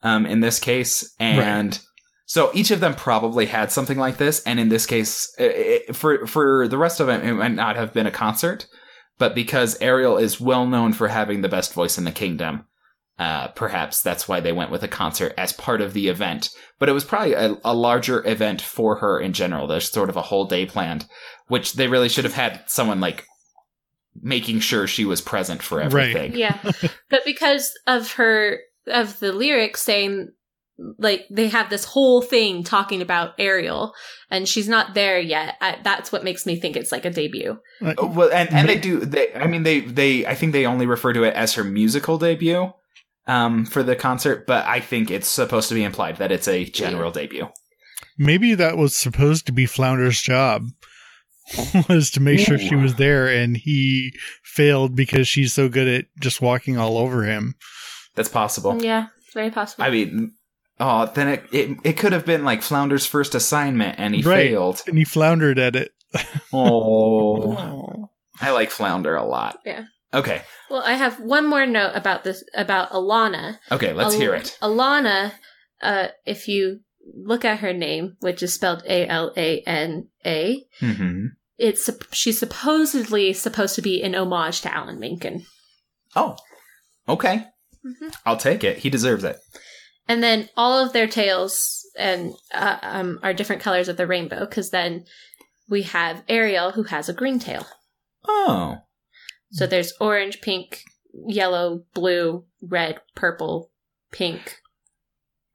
um, 0.03 0.25
in 0.25 0.39
this 0.39 0.59
case, 0.59 1.15
and 1.19 1.79
so 2.27 2.51
each 2.53 2.71
of 2.71 2.79
them 2.79 2.93
probably 2.93 3.47
had 3.47 3.71
something 3.71 3.97
like 3.97 4.17
this, 4.17 4.43
and 4.43 4.59
in 4.59 4.69
this 4.69 4.85
case, 4.85 5.33
i 5.39 5.81
i 5.89 5.93
for 5.93 6.27
for 6.27 6.67
the 6.67 6.77
rest 6.77 6.99
of 6.99 7.07
them, 7.07 7.21
it 7.21 7.33
might 7.33 7.53
not 7.53 7.75
have 7.75 7.93
been 7.93 8.07
a 8.07 8.11
concert, 8.11 8.67
but 9.17 9.33
because 9.33 9.81
Ariel 9.81 10.17
is 10.17 10.39
well 10.39 10.67
known 10.67 10.93
for 10.93 11.07
having 11.07 11.41
the 11.41 11.49
best 11.49 11.73
voice 11.73 11.97
in 11.97 12.03
the 12.03 12.11
kingdom. 12.11 12.65
Uh, 13.17 13.47
perhaps 13.49 14.01
that's 14.01 14.27
why 14.27 14.41
they 14.41 14.51
went 14.51 14.71
with 14.71 14.83
a 14.83 14.89
concert 14.89 15.33
as 15.37 15.53
part 15.53 15.79
of 15.79 15.93
the 15.93 16.09
event. 16.09 16.49
But 16.79 16.89
it 16.89 16.91
was 16.91 17.05
probably 17.05 17.33
a, 17.33 17.55
a 17.63 17.73
larger 17.73 18.27
event 18.27 18.61
for 18.61 18.97
her 18.97 19.19
in 19.19 19.31
general. 19.31 19.67
There's 19.67 19.89
sort 19.89 20.09
of 20.09 20.17
a 20.17 20.21
whole 20.21 20.45
day 20.45 20.65
planned, 20.65 21.05
which 21.47 21.73
they 21.73 21.87
really 21.87 22.09
should 22.09 22.25
have 22.25 22.33
had 22.33 22.63
someone 22.67 22.99
like 22.99 23.25
making 24.21 24.59
sure 24.59 24.85
she 24.87 25.05
was 25.05 25.21
present 25.21 25.63
for 25.63 25.79
everything. 25.79 26.35
Yeah. 26.35 26.59
but 27.09 27.23
because 27.25 27.71
of 27.87 28.13
her 28.13 28.59
of 28.87 29.19
the 29.19 29.31
lyrics 29.31 29.81
saying 29.81 30.29
like 30.97 31.25
they 31.29 31.47
have 31.47 31.69
this 31.69 31.85
whole 31.85 32.21
thing 32.21 32.63
talking 32.63 33.01
about 33.01 33.33
Ariel 33.37 33.93
and 34.29 34.47
she's 34.47 34.67
not 34.67 34.93
there 34.93 35.19
yet. 35.19 35.55
I, 35.61 35.79
that's 35.83 36.11
what 36.11 36.23
makes 36.23 36.45
me 36.45 36.59
think 36.59 36.75
it's 36.75 36.91
like 36.91 37.05
a 37.05 37.09
debut. 37.09 37.57
Uh, 37.81 37.93
Well, 37.97 38.31
and, 38.31 38.51
and 38.51 38.67
they 38.67 38.77
do. 38.77 38.99
They, 38.99 39.33
I 39.33 39.47
mean, 39.47 39.63
they, 39.63 39.79
they. 39.79 40.25
I 40.25 40.35
think 40.35 40.51
they 40.51 40.65
only 40.65 40.85
refer 40.85 41.13
to 41.13 41.23
it 41.23 41.33
as 41.33 41.53
her 41.53 41.63
musical 41.63 42.17
debut, 42.17 42.73
um, 43.27 43.65
for 43.65 43.83
the 43.83 43.95
concert. 43.95 44.45
But 44.47 44.65
I 44.65 44.79
think 44.79 45.09
it's 45.11 45.27
supposed 45.27 45.69
to 45.69 45.75
be 45.75 45.83
implied 45.83 46.17
that 46.17 46.31
it's 46.31 46.47
a 46.47 46.65
general 46.65 47.11
debut. 47.11 47.47
maybe 48.17 48.55
that 48.55 48.77
was 48.77 48.95
supposed 48.95 49.45
to 49.47 49.51
be 49.51 49.65
Flounder's 49.65 50.21
job. 50.21 50.67
was 51.89 52.09
to 52.09 52.19
make 52.19 52.39
sure 52.39 52.57
she 52.57 52.75
was 52.75 52.95
there 52.95 53.27
and 53.27 53.55
he 53.55 54.11
failed 54.43 54.95
because 54.95 55.27
she's 55.27 55.53
so 55.53 55.69
good 55.69 55.87
at 55.87 56.05
just 56.19 56.41
walking 56.41 56.75
all 56.75 56.97
over 56.97 57.23
him. 57.23 57.53
That's 58.15 58.29
possible. 58.29 58.83
Yeah, 58.83 59.07
very 59.33 59.51
possible. 59.51 59.83
I 59.83 59.91
mean, 59.91 60.31
oh, 60.79 61.05
then 61.13 61.27
it, 61.27 61.43
it 61.51 61.77
it 61.83 61.93
could 61.97 62.13
have 62.13 62.25
been 62.25 62.43
like 62.45 62.63
Flounder's 62.63 63.05
first 63.05 63.35
assignment, 63.35 63.99
and 63.99 64.15
he 64.15 64.23
Right. 64.23 64.49
failed. 64.49 64.81
And 64.87 64.97
he 64.97 65.03
floundered 65.05 65.59
at 65.59 65.75
it. 65.75 65.91
Oh, 66.51 68.09
I 68.41 68.49
like 68.51 68.71
Flounder 68.71 69.15
a 69.15 69.23
lot. 69.25 69.59
Yeah. 69.65 69.83
Okay. 70.15 70.41
well, 70.69 70.81
I 70.83 70.93
have 70.93 71.19
one 71.19 71.47
more 71.47 71.65
note 71.65 71.91
about 71.93 72.23
this 72.23 72.43
about 72.53 72.91
Alana. 72.91 73.59
Okay. 73.71 73.93
Let's 73.93 74.13
Al- 74.13 74.19
hear 74.19 74.33
it. 74.33 74.57
Alana, 74.61 75.33
uh, 75.81 76.07
if 76.25 76.47
you 76.47 76.79
look 77.13 77.45
at 77.45 77.59
her 77.59 77.73
name, 77.73 78.17
which 78.21 78.41
is 78.41 78.53
spelled 78.53 78.83
A 78.87 79.07
L 79.07 79.33
A 79.37 79.61
N 79.61 80.07
A, 80.25 80.65
hmm 80.79 81.25
it's 81.57 81.89
she's 82.11 82.37
supposedly 82.37 83.31
supposed 83.31 83.75
to 83.75 83.81
be 83.81 84.03
an 84.03 84.13
homage 84.13 84.61
to 84.61 84.73
Alan 84.73 84.99
Menken. 84.99 85.45
Oh. 86.15 86.35
Okay. 87.07 87.45
Mhm. 87.85 88.15
I'll 88.25 88.37
take 88.37 88.63
it. 88.63 88.79
He 88.79 88.89
deserves 88.89 89.23
it. 89.23 89.37
And 90.07 90.21
then 90.21 90.49
all 90.57 90.83
of 90.83 90.93
their 90.93 91.07
tails 91.07 91.85
and 91.97 92.33
uh, 92.53 92.77
um, 92.81 93.19
are 93.23 93.33
different 93.33 93.61
colors 93.61 93.87
of 93.87 93.97
the 93.97 94.07
rainbow 94.07 94.41
because 94.41 94.69
then 94.69 95.05
we 95.69 95.83
have 95.83 96.23
Ariel 96.27 96.71
who 96.71 96.83
has 96.83 97.09
a 97.09 97.13
green 97.13 97.39
tail. 97.39 97.65
Oh. 98.27 98.79
So 99.55 99.65
mm. 99.65 99.69
there's 99.69 99.93
orange, 99.99 100.41
pink, 100.41 100.83
yellow, 101.13 101.83
blue, 101.93 102.43
red, 102.61 102.99
purple, 103.15 103.71
pink, 104.11 104.57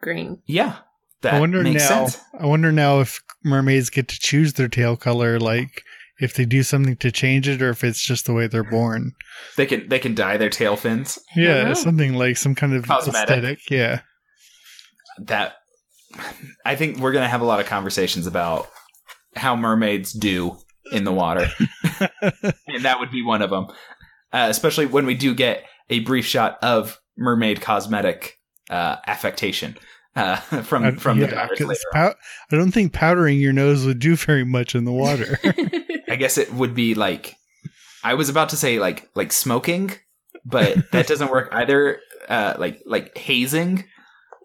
green. 0.01 0.43
Yeah. 0.47 0.77
That 1.23 1.35
I 1.35 1.41
wonder 1.41 1.63
makes 1.63 1.83
now. 1.83 2.07
sense. 2.07 2.19
I 2.39 2.47
wonder 2.47 2.73
now 2.73 3.01
if 3.01 3.21
mermaids 3.45 3.91
get 3.91 4.09
to 4.09 4.19
choose 4.19 4.55
their 4.55 4.69
tail 4.69 4.97
color, 4.97 5.39
like 5.39 5.85
if 6.19 6.33
they 6.35 6.47
do 6.47 6.63
something 6.63 6.97
to 6.97 7.13
change 7.13 7.47
it, 7.47 7.61
or 7.61 7.69
if 7.69 7.85
it's 7.85 8.03
just 8.03 8.25
the 8.25 8.33
way 8.33 8.47
they're 8.47 8.65
born. 8.65 9.13
They 9.57 9.67
can 9.67 9.87
they 9.91 9.99
can 9.99 10.15
dye 10.15 10.39
their 10.39 10.49
tail 10.49 10.77
fins. 10.77 11.19
Yeah, 11.37 11.75
something 11.75 12.15
like 12.15 12.39
some 12.39 12.55
kind 12.55 12.73
of 12.73 12.87
Cosmetic. 12.87 13.21
aesthetic. 13.23 13.71
Yeah, 13.71 14.01
That 15.19 15.57
I 16.65 16.75
think 16.75 16.99
we're 16.99 17.13
gonna 17.13 17.29
have 17.29 17.43
a 17.43 17.47
lot 17.47 17.61
of 17.61 17.67
conversations 17.67 18.27
about 18.27 18.71
how 19.37 19.57
mermaids 19.57 20.13
do 20.15 20.57
in 20.93 21.05
the 21.05 21.13
water, 21.13 21.47
and 22.21 22.83
that 22.85 22.97
would 23.01 23.11
be 23.11 23.23
one 23.23 23.43
of 23.43 23.51
them. 23.51 23.67
Uh, 24.33 24.47
especially 24.49 24.87
when 24.87 25.07
we 25.07 25.15
do 25.15 25.35
get 25.35 25.65
a 25.89 26.01
brief 26.01 26.25
shot 26.25 26.59
of 26.63 27.01
mermaid 27.17 27.61
cosmetic 27.61 28.39
uh, 28.71 28.97
affectation. 29.07 29.77
uh, 30.17 30.37
from 30.63 30.85
I, 30.85 30.91
from 30.93 31.19
yeah, 31.19 31.27
the 31.27 31.33
divers 31.35 31.59
'cause 31.59 31.69
later. 31.69 31.81
pow- 31.93 32.15
I 32.53 32.57
don't 32.57 32.71
think 32.73 32.93
powdering 32.93 33.41
your 33.41 33.53
nose 33.53 33.85
would 33.87 33.99
do 33.99 34.17
very 34.17 34.45
much 34.45 34.75
in 34.75 34.85
the 34.85 34.93
water. 34.93 35.39
I 36.09 36.17
guess 36.17 36.39
it 36.39 36.53
would 36.55 36.75
be 36.75 36.95
like 36.95 37.35
I 38.05 38.15
was 38.15 38.29
about 38.29 38.49
to 38.51 38.57
say 38.57 38.79
like 38.79 39.09
like 39.15 39.33
smoking, 39.33 39.93
but 40.45 40.91
that 40.93 41.07
doesn't 41.07 41.31
work 41.31 41.49
either. 41.53 42.01
Uh, 42.29 42.55
like 42.59 42.81
like 42.87 43.17
hazing. 43.19 43.85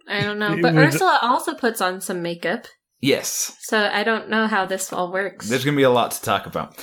I 0.08 0.22
don't 0.22 0.40
know. 0.40 0.58
But 0.62 0.74
would- 0.76 0.84
Ursula 0.84 1.20
also 1.22 1.54
puts 1.54 1.82
on 1.82 2.02
some 2.02 2.22
makeup. 2.24 2.66
Yes, 3.06 3.56
So 3.62 3.78
I 3.92 4.04
don't 4.04 4.30
know 4.30 4.48
how 4.48 4.66
this 4.66 4.92
all 4.92 5.12
works. 5.12 5.48
there's 5.48 5.64
gonna 5.64 5.78
be 5.78 5.84
a 5.84 5.90
lot 5.92 6.12
to 6.12 6.22
talk 6.22 6.48
about, 6.48 6.76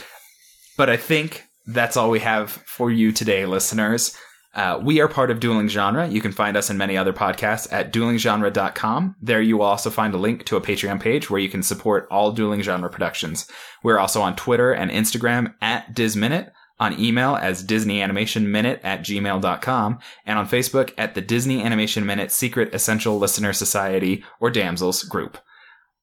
but 0.76 0.88
I 0.88 0.96
think 0.96 1.44
that's 1.66 1.96
all 1.96 2.10
we 2.10 2.20
have 2.20 2.50
for 2.50 2.90
you 2.90 3.10
today, 3.12 3.44
listeners. 3.46 4.16
Uh, 4.54 4.78
we 4.82 5.00
are 5.00 5.08
part 5.08 5.30
of 5.30 5.40
Dueling 5.40 5.68
Genre. 5.68 6.06
You 6.06 6.20
can 6.20 6.30
find 6.32 6.56
us 6.56 6.68
in 6.70 6.76
many 6.76 6.96
other 6.96 7.12
podcasts 7.12 7.72
at 7.72 7.92
duelinggenre.com. 7.92 9.16
There 9.22 9.40
you 9.40 9.56
will 9.56 9.64
also 9.64 9.88
find 9.90 10.14
a 10.14 10.18
link 10.18 10.44
to 10.44 10.56
a 10.56 10.60
Patreon 10.60 11.00
page 11.00 11.30
where 11.30 11.40
you 11.40 11.48
can 11.48 11.62
support 11.62 12.06
all 12.10 12.32
Dueling 12.32 12.62
Genre 12.62 12.90
productions. 12.90 13.48
We're 13.82 13.98
also 13.98 14.20
on 14.20 14.36
Twitter 14.36 14.72
and 14.72 14.90
Instagram 14.90 15.54
at 15.62 15.94
DisMinute, 15.94 16.50
on 16.78 17.00
email 17.00 17.36
as 17.36 17.64
DisneyAnimationMinute 17.64 18.80
at 18.84 19.00
gmail.com, 19.00 19.98
and 20.26 20.38
on 20.38 20.48
Facebook 20.48 20.92
at 20.98 21.14
the 21.14 21.22
Disney 21.22 21.62
Animation 21.62 22.04
Minute 22.04 22.30
Secret 22.30 22.74
Essential 22.74 23.18
Listener 23.18 23.52
Society 23.54 24.22
or 24.38 24.50
Damsels 24.50 25.02
group. 25.04 25.38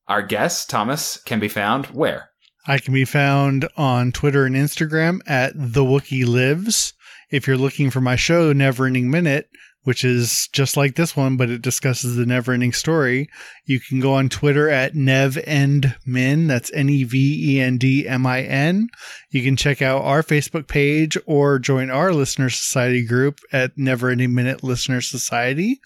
Our 0.10 0.24
guest, 0.24 0.72
Thomas, 0.72 1.22
can 1.24 1.40
be 1.40 1.48
found 1.48 1.86
where? 1.88 2.32
I 2.66 2.80
can 2.80 2.96
be 2.96 3.06
found 3.06 3.70
on 3.78 4.12
Twitter 4.12 4.46
and 4.46 4.56
Instagram 4.56 5.20
at 5.28 5.54
the 5.56 5.84
Wookie 5.84 6.28
Lives. 6.28 6.94
If 7.30 7.48
you're 7.48 7.58
looking 7.58 7.92
for 7.92 8.02
my 8.02 8.16
show, 8.16 8.52
Neverending 8.52 9.06
Minute, 9.06 9.50
which 9.84 10.04
is 10.04 10.50
just 10.52 10.76
like 10.76 10.96
this 10.96 11.16
one, 11.16 11.38
but 11.38 11.52
it 11.52 11.62
discusses 11.62 12.16
the 12.16 12.26
never-ending 12.26 12.74
story, 12.74 13.30
you 13.66 13.80
can 13.80 14.00
go 14.00 14.16
on 14.16 14.30
Twitter 14.30 14.68
at 14.68 14.94
NevEndMin. 14.94 16.48
That's 16.48 16.72
N-E-V-E-N-D-M-I-N. 16.74 18.88
You 19.30 19.44
can 19.44 19.56
check 19.56 19.84
out 19.84 20.02
our 20.02 20.24
Facebook 20.24 20.68
page 20.68 21.20
or 21.28 21.60
join 21.60 21.92
our 21.92 22.12
Listener 22.14 22.50
Society 22.50 23.06
group 23.06 23.42
at 23.54 23.78
Never 23.78 24.16
Neverending 24.16 24.32
Minute 24.32 24.64
Listener 24.64 25.02
Society. 25.02 25.80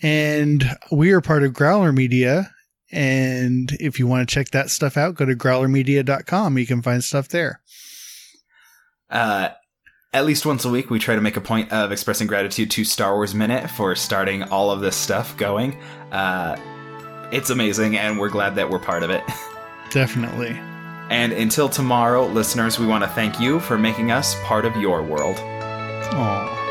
And 0.00 0.64
we 0.92 1.10
are 1.10 1.20
part 1.20 1.42
of 1.42 1.54
Growler 1.54 1.92
Media. 1.92 2.52
And 2.92 3.72
if 3.80 3.98
you 3.98 4.06
want 4.06 4.28
to 4.28 4.34
check 4.34 4.50
that 4.50 4.70
stuff 4.70 4.96
out, 4.96 5.16
go 5.16 5.24
to 5.24 5.34
growlermedia.com. 5.34 6.58
You 6.58 6.66
can 6.66 6.82
find 6.82 7.02
stuff 7.02 7.28
there. 7.28 7.60
Uh, 9.10 9.50
at 10.12 10.24
least 10.24 10.46
once 10.46 10.64
a 10.64 10.70
week, 10.70 10.88
we 10.88 10.98
try 10.98 11.14
to 11.14 11.20
make 11.20 11.36
a 11.36 11.40
point 11.40 11.72
of 11.72 11.92
expressing 11.92 12.26
gratitude 12.26 12.70
to 12.72 12.84
Star 12.84 13.14
Wars 13.14 13.34
Minute 13.34 13.68
for 13.68 13.94
starting 13.94 14.44
all 14.44 14.70
of 14.70 14.80
this 14.80 14.96
stuff 14.96 15.36
going. 15.36 15.76
Uh, 16.12 16.56
it's 17.32 17.50
amazing, 17.50 17.96
and 17.96 18.18
we're 18.18 18.28
glad 18.28 18.54
that 18.54 18.70
we're 18.70 18.78
part 18.78 19.02
of 19.02 19.10
it. 19.10 19.22
Definitely. 19.90 20.50
And 21.10 21.32
until 21.32 21.68
tomorrow, 21.68 22.26
listeners, 22.26 22.78
we 22.78 22.86
want 22.86 23.04
to 23.04 23.10
thank 23.10 23.38
you 23.38 23.60
for 23.60 23.78
making 23.78 24.10
us 24.10 24.34
part 24.42 24.64
of 24.64 24.74
your 24.76 25.02
world. 25.02 25.36
Aw. 25.38 26.65